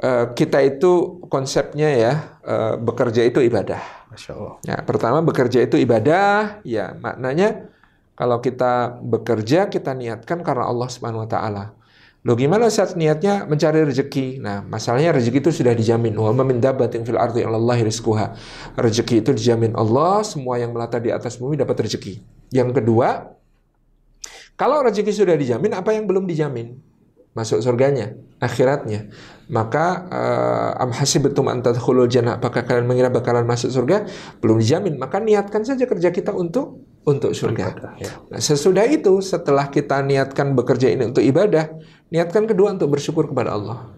uh, 0.04 0.30
kita 0.36 0.62
itu 0.62 1.22
konsepnya 1.26 1.88
ya 1.96 2.12
uh, 2.44 2.74
bekerja 2.76 3.24
itu 3.26 3.40
ibadah. 3.42 3.80
Masya 4.12 4.30
Allah. 4.36 4.54
Ya, 4.68 4.76
pertama 4.84 5.24
bekerja 5.24 5.64
itu 5.64 5.80
ibadah, 5.80 6.60
ya 6.68 6.92
maknanya 7.00 7.72
kalau 8.12 8.44
kita 8.44 9.00
bekerja 9.00 9.72
kita 9.72 9.96
niatkan 9.96 10.44
karena 10.44 10.68
Allah 10.68 10.88
Subhanahu 10.92 11.24
wa 11.24 11.30
taala. 11.32 11.64
Loh 12.22 12.38
gimana 12.38 12.70
saat 12.70 12.94
niatnya 12.94 13.50
mencari 13.50 13.82
rezeki? 13.82 14.38
Nah, 14.38 14.62
masalahnya 14.62 15.10
rezeki 15.18 15.42
itu 15.42 15.50
sudah 15.50 15.74
dijamin. 15.74 16.14
Wa 16.14 16.30
min 16.30 16.62
dabbatin 16.62 17.02
fil 17.02 17.18
ardi 17.18 17.42
Allahi 17.42 17.82
rizquha. 17.82 18.38
Rezeki 18.78 19.26
itu 19.26 19.34
dijamin 19.34 19.74
Allah, 19.74 20.22
semua 20.22 20.54
yang 20.54 20.70
melata 20.70 21.02
di 21.02 21.10
atas 21.10 21.34
bumi 21.34 21.58
dapat 21.58 21.82
rezeki. 21.82 22.22
Yang 22.54 22.78
kedua, 22.78 23.26
kalau 24.54 24.86
rezeki 24.86 25.10
sudah 25.10 25.34
dijamin, 25.34 25.74
apa 25.74 25.90
yang 25.90 26.06
belum 26.06 26.30
dijamin? 26.30 26.78
Masuk 27.34 27.58
surganya, 27.58 28.14
akhiratnya. 28.38 29.10
Maka 29.50 30.06
uh, 30.06 30.82
am 30.84 30.94
hasibtum 30.94 31.50
an 31.50 31.58
tadkhulul 31.58 32.06
jannah, 32.06 32.38
apakah 32.38 32.62
kalian 32.62 32.86
mengira 32.86 33.10
bakalan 33.10 33.42
masuk 33.42 33.74
surga? 33.74 34.06
Belum 34.38 34.62
dijamin. 34.62 34.94
Maka 34.94 35.18
niatkan 35.18 35.66
saja 35.66 35.90
kerja 35.90 36.14
kita 36.14 36.30
untuk 36.30 36.86
untuk 37.02 37.34
surga. 37.34 37.98
Ya. 37.98 38.14
Nah, 38.30 38.38
sesudah 38.38 38.86
itu, 38.86 39.18
setelah 39.18 39.66
kita 39.74 40.06
niatkan 40.06 40.54
bekerja 40.54 40.86
ini 40.86 41.10
untuk 41.10 41.24
ibadah, 41.24 41.66
niatkan 42.12 42.44
kedua 42.44 42.76
untuk 42.76 42.92
bersyukur 42.92 43.32
kepada 43.32 43.56
Allah. 43.56 43.88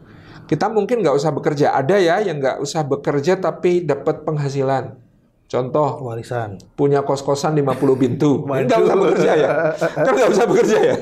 Kita 0.47 0.71
mungkin 0.71 1.03
nggak 1.03 1.17
usah 1.19 1.35
bekerja. 1.35 1.75
Ada 1.75 1.99
ya 1.99 2.17
yang 2.23 2.39
nggak 2.39 2.63
usah 2.63 2.87
bekerja 2.87 3.41
tapi 3.43 3.83
dapat 3.83 4.23
penghasilan. 4.23 5.05
Contoh 5.45 6.01
warisan. 6.01 6.57
Punya 6.73 7.05
kos-kosan 7.05 7.53
50 7.55 8.01
pintu. 8.01 8.43
Nggak 8.49 8.81
usah 8.81 8.97
bekerja 8.97 9.33
ya. 9.37 9.49
Kan 9.77 10.13
nggak 10.17 10.31
usah 10.33 10.47
bekerja 10.49 10.79
ya. 10.81 10.97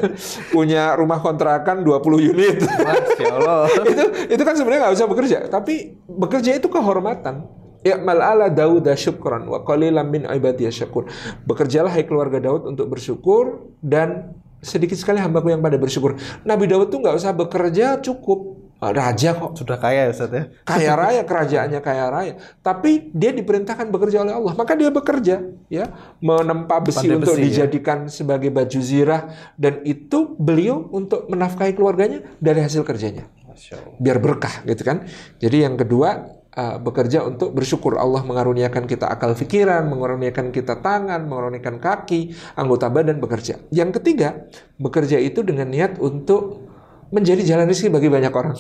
Punya 0.50 0.82
rumah 0.98 1.22
kontrakan 1.22 1.86
20 1.86 2.30
unit. 2.34 2.58
Masya 2.60 3.26
Allah. 3.32 3.70
itu 3.94 4.04
itu 4.28 4.42
kan 4.42 4.54
sebenarnya 4.58 4.80
nggak 4.90 4.96
usah 4.98 5.06
bekerja, 5.08 5.38
tapi 5.46 5.94
bekerja 6.04 6.58
itu 6.58 6.66
kehormatan. 6.66 7.46
Ya 7.82 7.98
mal'ala 7.98 8.46
Daud 8.46 8.86
syukran 8.94 9.46
wa 9.46 9.62
qalilan 9.62 10.06
min 10.10 10.22
ibadiy 10.26 10.70
syakur. 10.74 11.06
Bekerjalah 11.46 11.90
hai 11.94 12.04
keluarga 12.04 12.38
Daud 12.42 12.66
untuk 12.66 12.90
bersyukur 12.90 13.72
dan 13.82 14.36
sedikit 14.62 14.94
sekali 14.94 15.18
hambaku 15.18 15.50
yang 15.50 15.60
pada 15.60 15.74
bersyukur. 15.76 16.14
Nabi 16.46 16.70
Daud 16.70 16.88
tuh 16.88 17.02
nggak 17.02 17.18
usah 17.18 17.34
bekerja 17.34 17.98
cukup 17.98 18.62
raja 18.90 19.38
kok. 19.38 19.54
Sudah 19.54 19.78
kaya 19.78 20.10
ya 20.10 20.10
Ustaz 20.10 20.30
ya. 20.34 20.42
Kaya 20.70 20.98
raya 20.98 21.22
kerajaannya 21.22 21.78
kaya 21.78 22.10
raya. 22.10 22.34
Tapi 22.66 23.14
dia 23.14 23.30
diperintahkan 23.30 23.94
bekerja 23.94 24.26
oleh 24.26 24.34
Allah, 24.34 24.58
maka 24.58 24.74
dia 24.74 24.90
bekerja 24.90 25.38
ya, 25.70 25.86
menempa 26.18 26.82
besi 26.82 27.06
Pandai 27.06 27.18
untuk 27.22 27.34
besi, 27.38 27.42
ya. 27.42 27.46
dijadikan 27.46 27.98
ya? 28.06 28.10
sebagai 28.10 28.50
baju 28.50 28.80
zirah 28.82 29.30
dan 29.54 29.86
itu 29.86 30.34
beliau 30.34 30.90
untuk 30.90 31.30
menafkahi 31.30 31.78
keluarganya 31.78 32.26
dari 32.42 32.58
hasil 32.58 32.82
kerjanya. 32.82 33.30
Biar 34.02 34.18
berkah 34.18 34.66
gitu 34.66 34.82
kan. 34.82 35.06
Jadi 35.38 35.62
yang 35.62 35.78
kedua 35.78 36.41
uh, 36.56 36.76
bekerja 36.80 37.24
untuk 37.24 37.56
bersyukur 37.56 37.96
Allah 37.96 38.20
mengaruniakan 38.24 38.84
kita 38.84 39.08
akal 39.08 39.32
pikiran, 39.36 39.88
mengaruniakan 39.88 40.52
kita 40.52 40.80
tangan, 40.80 41.24
mengaruniakan 41.24 41.80
kaki, 41.80 42.36
anggota 42.56 42.92
badan 42.92 43.18
bekerja. 43.18 43.60
Yang 43.72 44.00
ketiga, 44.00 44.48
bekerja 44.76 45.16
itu 45.20 45.40
dengan 45.40 45.72
niat 45.72 45.96
untuk 46.00 46.68
menjadi 47.12 47.44
jalan 47.44 47.68
rezeki 47.68 47.88
bagi 47.92 48.08
banyak 48.08 48.32
orang. 48.32 48.56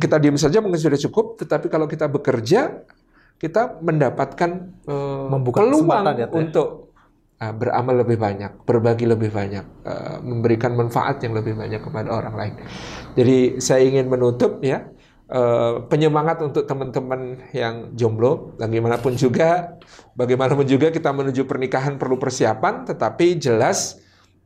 Kita 0.00 0.16
diam 0.16 0.40
saja 0.40 0.64
mungkin 0.64 0.80
sudah 0.80 0.96
cukup, 0.96 1.36
tetapi 1.36 1.68
kalau 1.68 1.84
kita 1.84 2.08
bekerja, 2.08 2.88
kita 3.36 3.82
mendapatkan 3.84 4.50
uh, 4.88 5.28
Membuka 5.28 5.60
peluang 5.66 6.08
ya, 6.16 6.26
untuk 6.32 6.94
uh, 7.36 7.52
beramal 7.52 8.00
lebih 8.00 8.16
banyak, 8.16 8.64
berbagi 8.64 9.04
lebih 9.04 9.28
banyak, 9.28 9.64
uh, 9.84 10.16
memberikan 10.24 10.72
manfaat 10.72 11.20
yang 11.20 11.36
lebih 11.36 11.58
banyak 11.58 11.84
kepada 11.84 12.08
orang 12.08 12.34
lain. 12.38 12.54
Jadi 13.12 13.60
saya 13.60 13.84
ingin 13.84 14.08
menutup 14.08 14.64
ya 14.64 14.88
uh, 15.32 15.88
penyemangat 15.88 16.44
untuk 16.44 16.68
teman-teman 16.68 17.40
yang 17.56 17.96
jomblo, 17.96 18.54
bagaimanapun 18.60 19.16
juga, 19.16 19.80
bagaimanapun 20.14 20.68
juga 20.68 20.92
kita 20.92 21.10
menuju 21.10 21.48
pernikahan 21.48 21.96
perlu 21.96 22.20
persiapan, 22.20 22.84
tetapi 22.84 23.40
jelas 23.40 23.98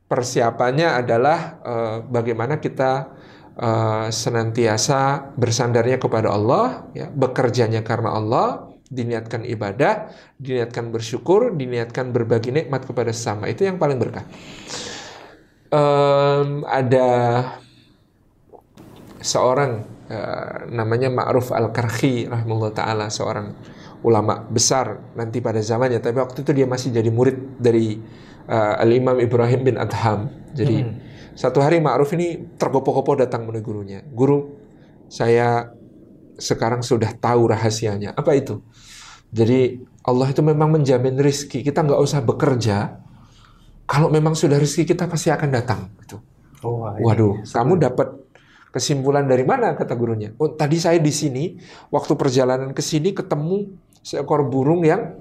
persiapannya 0.07 0.87
adalah 0.87 1.39
uh, 1.61 1.97
bagaimana 2.07 2.63
kita 2.63 3.11
uh, 3.59 4.07
senantiasa 4.07 5.35
bersandarnya 5.35 5.99
kepada 5.99 6.31
Allah, 6.31 6.87
ya, 6.95 7.11
bekerjanya 7.11 7.83
karena 7.83 8.15
Allah, 8.15 8.71
diniatkan 8.87 9.43
ibadah, 9.43 10.15
diniatkan 10.39 10.95
bersyukur, 10.95 11.51
diniatkan 11.51 12.15
berbagi 12.15 12.55
nikmat 12.55 12.87
kepada 12.87 13.11
sesama 13.11 13.51
itu 13.51 13.67
yang 13.67 13.75
paling 13.75 13.99
berkah. 13.99 14.23
Em, 15.67 16.63
ada 16.63 17.07
seorang 19.19 19.83
eh, 20.07 20.67
namanya 20.71 21.11
Ma'ruf 21.11 21.51
Al-Karhi 21.53 22.27
rahimahullah 22.27 22.73
taala 22.73 23.05
seorang 23.07 23.53
ulama 24.05 24.45
besar 24.45 25.13
nanti 25.17 25.41
pada 25.41 25.57
zamannya 25.59 25.97
tapi 25.97 26.21
waktu 26.21 26.45
itu 26.45 26.51
dia 26.53 26.67
masih 26.69 26.93
jadi 26.93 27.09
murid 27.11 27.59
dari 27.59 27.99
eh, 28.47 28.83
Al-Imam 28.83 29.19
Ibrahim 29.19 29.61
bin 29.67 29.75
Adham. 29.75 30.31
Jadi 30.57 30.81
satu 31.37 31.61
hari 31.61 31.77
Ma'ruf 31.77 32.09
ini 32.17 32.57
tergopoh-gopoh 32.57 33.13
datang 33.21 33.45
menemui 33.45 33.61
gurunya. 33.61 33.99
Guru, 34.09 34.57
saya 35.05 35.69
sekarang 36.33 36.81
sudah 36.81 37.13
tahu 37.13 37.53
rahasianya. 37.53 38.17
Apa 38.17 38.33
itu? 38.33 38.65
Jadi 39.29 39.85
Allah 40.01 40.33
itu 40.33 40.41
memang 40.41 40.73
menjamin 40.73 41.13
rizki. 41.21 41.61
Kita 41.61 41.85
nggak 41.85 42.01
usah 42.01 42.25
bekerja. 42.25 42.97
Kalau 43.85 44.09
memang 44.09 44.33
sudah 44.33 44.57
rizki 44.57 44.81
kita 44.81 45.05
pasti 45.05 45.29
akan 45.29 45.49
datang. 45.53 45.93
Gitu. 46.01 46.17
Oh, 46.65 46.89
Waduh, 46.89 47.45
kamu 47.45 47.77
dapat 47.77 48.26
kesimpulan 48.77 49.25
dari 49.25 49.41
mana 49.41 49.73
kata 49.73 49.97
gurunya? 49.97 50.37
Oh, 50.37 50.53
tadi 50.53 50.77
saya 50.77 51.01
di 51.01 51.09
sini 51.09 51.57
waktu 51.89 52.13
perjalanan 52.13 52.77
ke 52.77 52.85
sini 52.85 53.17
ketemu 53.17 53.73
seekor 54.05 54.45
burung 54.45 54.85
yang 54.85 55.17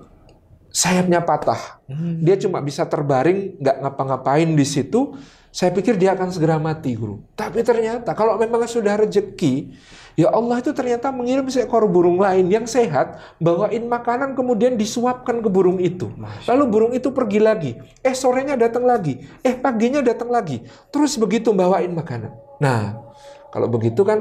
sayapnya 0.76 1.24
patah. 1.24 1.80
Hmm. 1.88 2.20
Dia 2.20 2.36
cuma 2.36 2.60
bisa 2.60 2.84
terbaring, 2.84 3.56
nggak 3.56 3.76
ngapa-ngapain 3.80 4.52
di 4.52 4.66
situ. 4.68 5.16
Saya 5.48 5.72
pikir 5.72 5.96
dia 5.96 6.12
akan 6.12 6.28
segera 6.28 6.60
mati, 6.60 6.92
guru. 6.92 7.24
Tapi 7.32 7.64
ternyata 7.64 8.12
kalau 8.12 8.36
memang 8.36 8.68
sudah 8.68 9.00
rezeki, 9.00 9.72
ya 10.12 10.28
Allah 10.28 10.60
itu 10.60 10.76
ternyata 10.76 11.08
mengirim 11.08 11.48
seekor 11.48 11.88
burung 11.88 12.20
lain 12.20 12.44
yang 12.52 12.68
sehat, 12.68 13.16
bawain 13.40 13.88
makanan 13.88 14.36
kemudian 14.36 14.76
disuapkan 14.76 15.40
ke 15.40 15.48
burung 15.48 15.80
itu. 15.80 16.12
Lalu 16.44 16.64
burung 16.68 16.92
itu 16.92 17.08
pergi 17.08 17.40
lagi. 17.40 17.72
Eh 18.04 18.12
sorenya 18.12 18.52
datang 18.52 18.84
lagi. 18.84 19.16
Eh 19.40 19.56
paginya 19.56 20.04
datang 20.04 20.28
lagi. 20.28 20.60
Terus 20.92 21.16
begitu 21.16 21.56
bawain 21.56 21.88
makanan. 21.88 22.36
Nah, 22.60 23.00
kalau 23.56 23.72
begitu 23.72 24.04
kan 24.04 24.20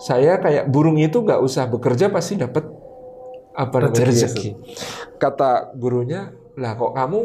saya 0.00 0.40
kayak 0.40 0.72
burung 0.72 0.96
itu 0.96 1.20
nggak 1.20 1.36
usah 1.36 1.68
bekerja 1.68 2.08
pasti 2.08 2.40
dapat 2.40 2.64
apa 3.52 3.76
namanya 3.76 4.08
Rezeki, 4.08 4.24
rezeki. 4.24 4.50
Kata 5.20 5.76
gurunya, 5.76 6.32
lah 6.56 6.72
kok 6.74 6.96
kamu 6.96 7.20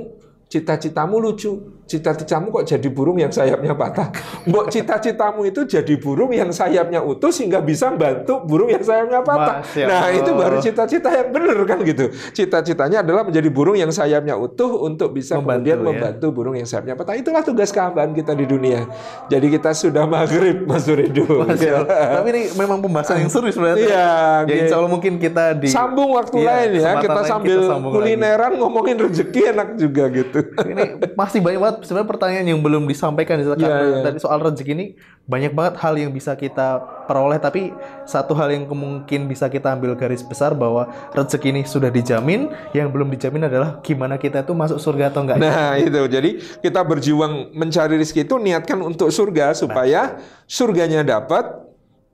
cita-citamu 0.52 1.16
lucu. 1.24 1.79
Cita-citamu 1.90 2.54
kok 2.54 2.70
jadi 2.70 2.86
burung 2.86 3.18
yang 3.18 3.34
sayapnya 3.34 3.74
patah. 3.74 4.14
Mbok 4.46 4.70
cita-citamu 4.70 5.42
itu 5.44 5.66
jadi 5.66 5.94
burung 5.98 6.30
yang 6.30 6.54
sayapnya 6.54 7.02
utuh 7.02 7.30
sehingga 7.30 7.58
bisa 7.60 7.90
bantu 7.92 8.46
burung 8.46 8.70
yang 8.70 8.80
sayapnya 8.80 9.20
patah. 9.20 9.66
Masya 9.66 9.86
Nah, 9.90 10.06
Allah. 10.06 10.14
itu 10.16 10.32
baru 10.32 10.56
cita-cita 10.60 11.10
yang 11.10 11.30
benar 11.30 11.58
kan 11.66 11.82
gitu. 11.82 12.06
Cita-citanya 12.30 13.02
adalah 13.02 13.26
menjadi 13.26 13.50
burung 13.50 13.74
yang 13.74 13.90
sayapnya 13.90 14.38
utuh 14.38 14.80
untuk 14.80 15.12
bisa 15.12 15.36
Membantu, 15.36 15.50
kemudian 15.58 15.78
ya. 15.78 15.84
membantu 15.84 16.28
burung 16.30 16.54
yang 16.54 16.64
sayapnya 16.64 16.94
patah. 16.94 17.18
Itulah 17.18 17.42
tugas 17.42 17.70
keambaan 17.70 18.14
kita 18.14 18.32
di 18.32 18.46
dunia. 18.46 18.86
Jadi 19.26 19.48
kita 19.50 19.74
sudah 19.74 20.06
maghrib, 20.06 20.70
Mas 20.70 20.86
Suridu. 20.86 21.26
Allah. 21.42 21.90
Tapi 22.22 22.28
ini 22.30 22.42
memang 22.54 22.78
pembahasan 22.80 23.18
yang 23.20 23.32
seru 23.32 23.50
sebenarnya. 23.50 23.82
Iya, 23.82 23.98
Ya 23.98 24.46
gitu. 24.46 24.62
insya 24.62 24.76
Allah 24.78 24.92
mungkin 24.92 25.14
kita 25.18 25.58
di 25.58 25.68
Sambung 25.68 26.14
waktu 26.14 26.38
Iya, 26.38 26.54
lain 26.54 26.70
ya. 26.78 26.92
Kita 27.00 27.22
sambil 27.26 27.60
lagi. 27.60 27.90
kulineran 27.90 28.52
ngomongin 28.56 28.96
rezeki 29.00 29.42
enak 29.50 29.68
juga 29.74 30.04
gitu. 30.12 30.40
ini 30.64 30.84
masih 31.16 31.40
banyak 31.40 31.58
banget 31.58 31.78
sebenarnya 31.86 32.10
pertanyaan 32.10 32.48
yang 32.56 32.60
belum 32.60 32.84
disampaikan 32.90 33.38
Iya, 33.40 33.56
karena 33.56 33.86
iya. 34.02 34.04
tadi 34.06 34.18
soal 34.20 34.40
rezeki 34.42 34.72
ini 34.76 34.86
banyak 35.30 35.54
banget 35.54 35.78
hal 35.78 35.94
yang 35.94 36.10
bisa 36.10 36.34
kita 36.34 36.82
peroleh 37.06 37.38
tapi 37.38 37.70
satu 38.10 38.34
hal 38.34 38.50
yang 38.50 38.66
mungkin 38.66 39.30
bisa 39.30 39.46
kita 39.46 39.78
ambil 39.78 39.94
garis 39.94 40.26
besar 40.26 40.58
bahwa 40.58 40.90
rezeki 41.14 41.54
ini 41.54 41.62
sudah 41.70 41.94
dijamin. 41.94 42.50
Yang 42.74 42.88
belum 42.90 43.08
dijamin 43.14 43.46
adalah 43.46 43.80
gimana 43.86 44.18
kita 44.18 44.42
itu 44.42 44.58
masuk 44.58 44.82
surga 44.82 45.14
atau 45.14 45.22
enggak. 45.24 45.38
Nah 45.38 45.78
itu. 45.86 46.02
Jadi 46.10 46.42
kita 46.66 46.82
berjuang 46.82 47.54
mencari 47.54 47.96
rezeki 48.02 48.26
itu 48.26 48.36
niatkan 48.42 48.82
untuk 48.82 49.14
surga 49.14 49.54
supaya 49.54 50.18
surganya 50.50 51.06
dapat 51.06 51.69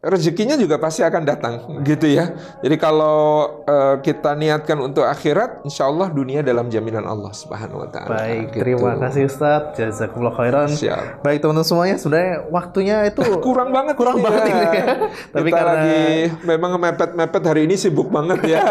rezekinya 0.06 0.54
juga 0.54 0.78
pasti 0.78 1.02
akan 1.02 1.24
datang 1.26 1.54
gitu 1.82 2.06
ya. 2.06 2.38
Jadi 2.62 2.76
kalau 2.78 3.50
eh, 3.66 3.96
kita 4.06 4.38
niatkan 4.38 4.78
untuk 4.78 5.02
akhirat, 5.02 5.66
insya 5.66 5.90
Allah 5.90 6.14
dunia 6.14 6.46
dalam 6.46 6.70
jaminan 6.70 7.10
Allah 7.10 7.34
Subhanahu 7.34 7.82
Wa 7.84 7.90
Taala. 7.90 8.10
Baik, 8.14 8.54
gitu. 8.54 8.62
terima 8.62 9.02
kasih 9.02 9.26
Ustadz. 9.26 9.74
Jazakumullah 9.82 10.36
khairan. 10.38 10.70
Siap. 10.70 11.26
Baik 11.26 11.42
teman-teman 11.42 11.66
semuanya, 11.66 11.96
sebenarnya 11.98 12.36
waktunya 12.54 12.98
itu 13.10 13.22
Kurang 13.48 13.74
banget, 13.74 13.96
Kurang 13.98 14.22
ini 14.22 14.26
banget 14.30 14.42
ya. 14.42 14.54
ini 14.54 14.62
ya. 14.62 14.86
Tapi 15.36 15.48
kita 15.50 15.58
karena- 15.58 15.74
lagi 15.74 16.02
memang 16.46 16.72
mepet-mepet 16.78 17.44
hari 17.44 17.62
ini 17.66 17.76
sibuk 17.76 18.08
banget 18.14 18.40
ya. 18.46 18.62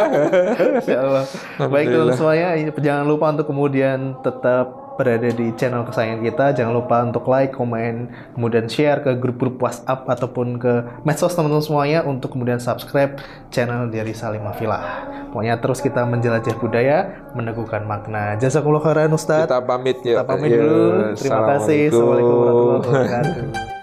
Allah. 1.03 1.25
Baik 1.67 1.91
teman-teman 1.91 2.15
semuanya, 2.15 2.47
jangan 2.79 3.05
lupa 3.11 3.35
untuk 3.35 3.51
kemudian 3.51 4.23
tetap 4.23 4.84
berada 4.95 5.29
di 5.31 5.51
channel 5.55 5.87
kesayangan 5.87 6.21
kita. 6.23 6.47
Jangan 6.59 6.73
lupa 6.75 7.03
untuk 7.03 7.25
like, 7.31 7.55
komen, 7.55 8.11
kemudian 8.35 8.67
share 8.67 9.03
ke 9.03 9.15
grup-grup 9.19 9.59
WhatsApp 9.61 10.07
ataupun 10.07 10.59
ke 10.59 10.73
medsos 11.03 11.35
teman-teman 11.35 11.63
semuanya 11.63 12.01
untuk 12.07 12.35
kemudian 12.35 12.59
subscribe 12.59 13.19
channel 13.51 13.91
dari 13.91 14.15
Salimah 14.15 14.55
Filah. 14.57 14.87
Pokoknya 15.35 15.59
terus 15.59 15.83
kita 15.83 16.07
menjelajah 16.07 16.55
budaya, 16.63 17.27
meneguhkan 17.35 17.83
makna. 17.91 18.39
Jazakumullah 18.39 18.87
khairan 18.87 19.11
Ustaz. 19.15 19.51
kita 19.51 19.63
pamit 19.67 19.99
ya. 20.07 20.23
Kita 20.23 20.25
pamit 20.31 20.51
dulu. 20.55 21.11
Terima 21.19 21.43
kasih. 21.59 21.81
Assalamualaikum 21.91 22.37
warahmatullahi 22.39 22.87
wabarakatuh. 22.87 23.74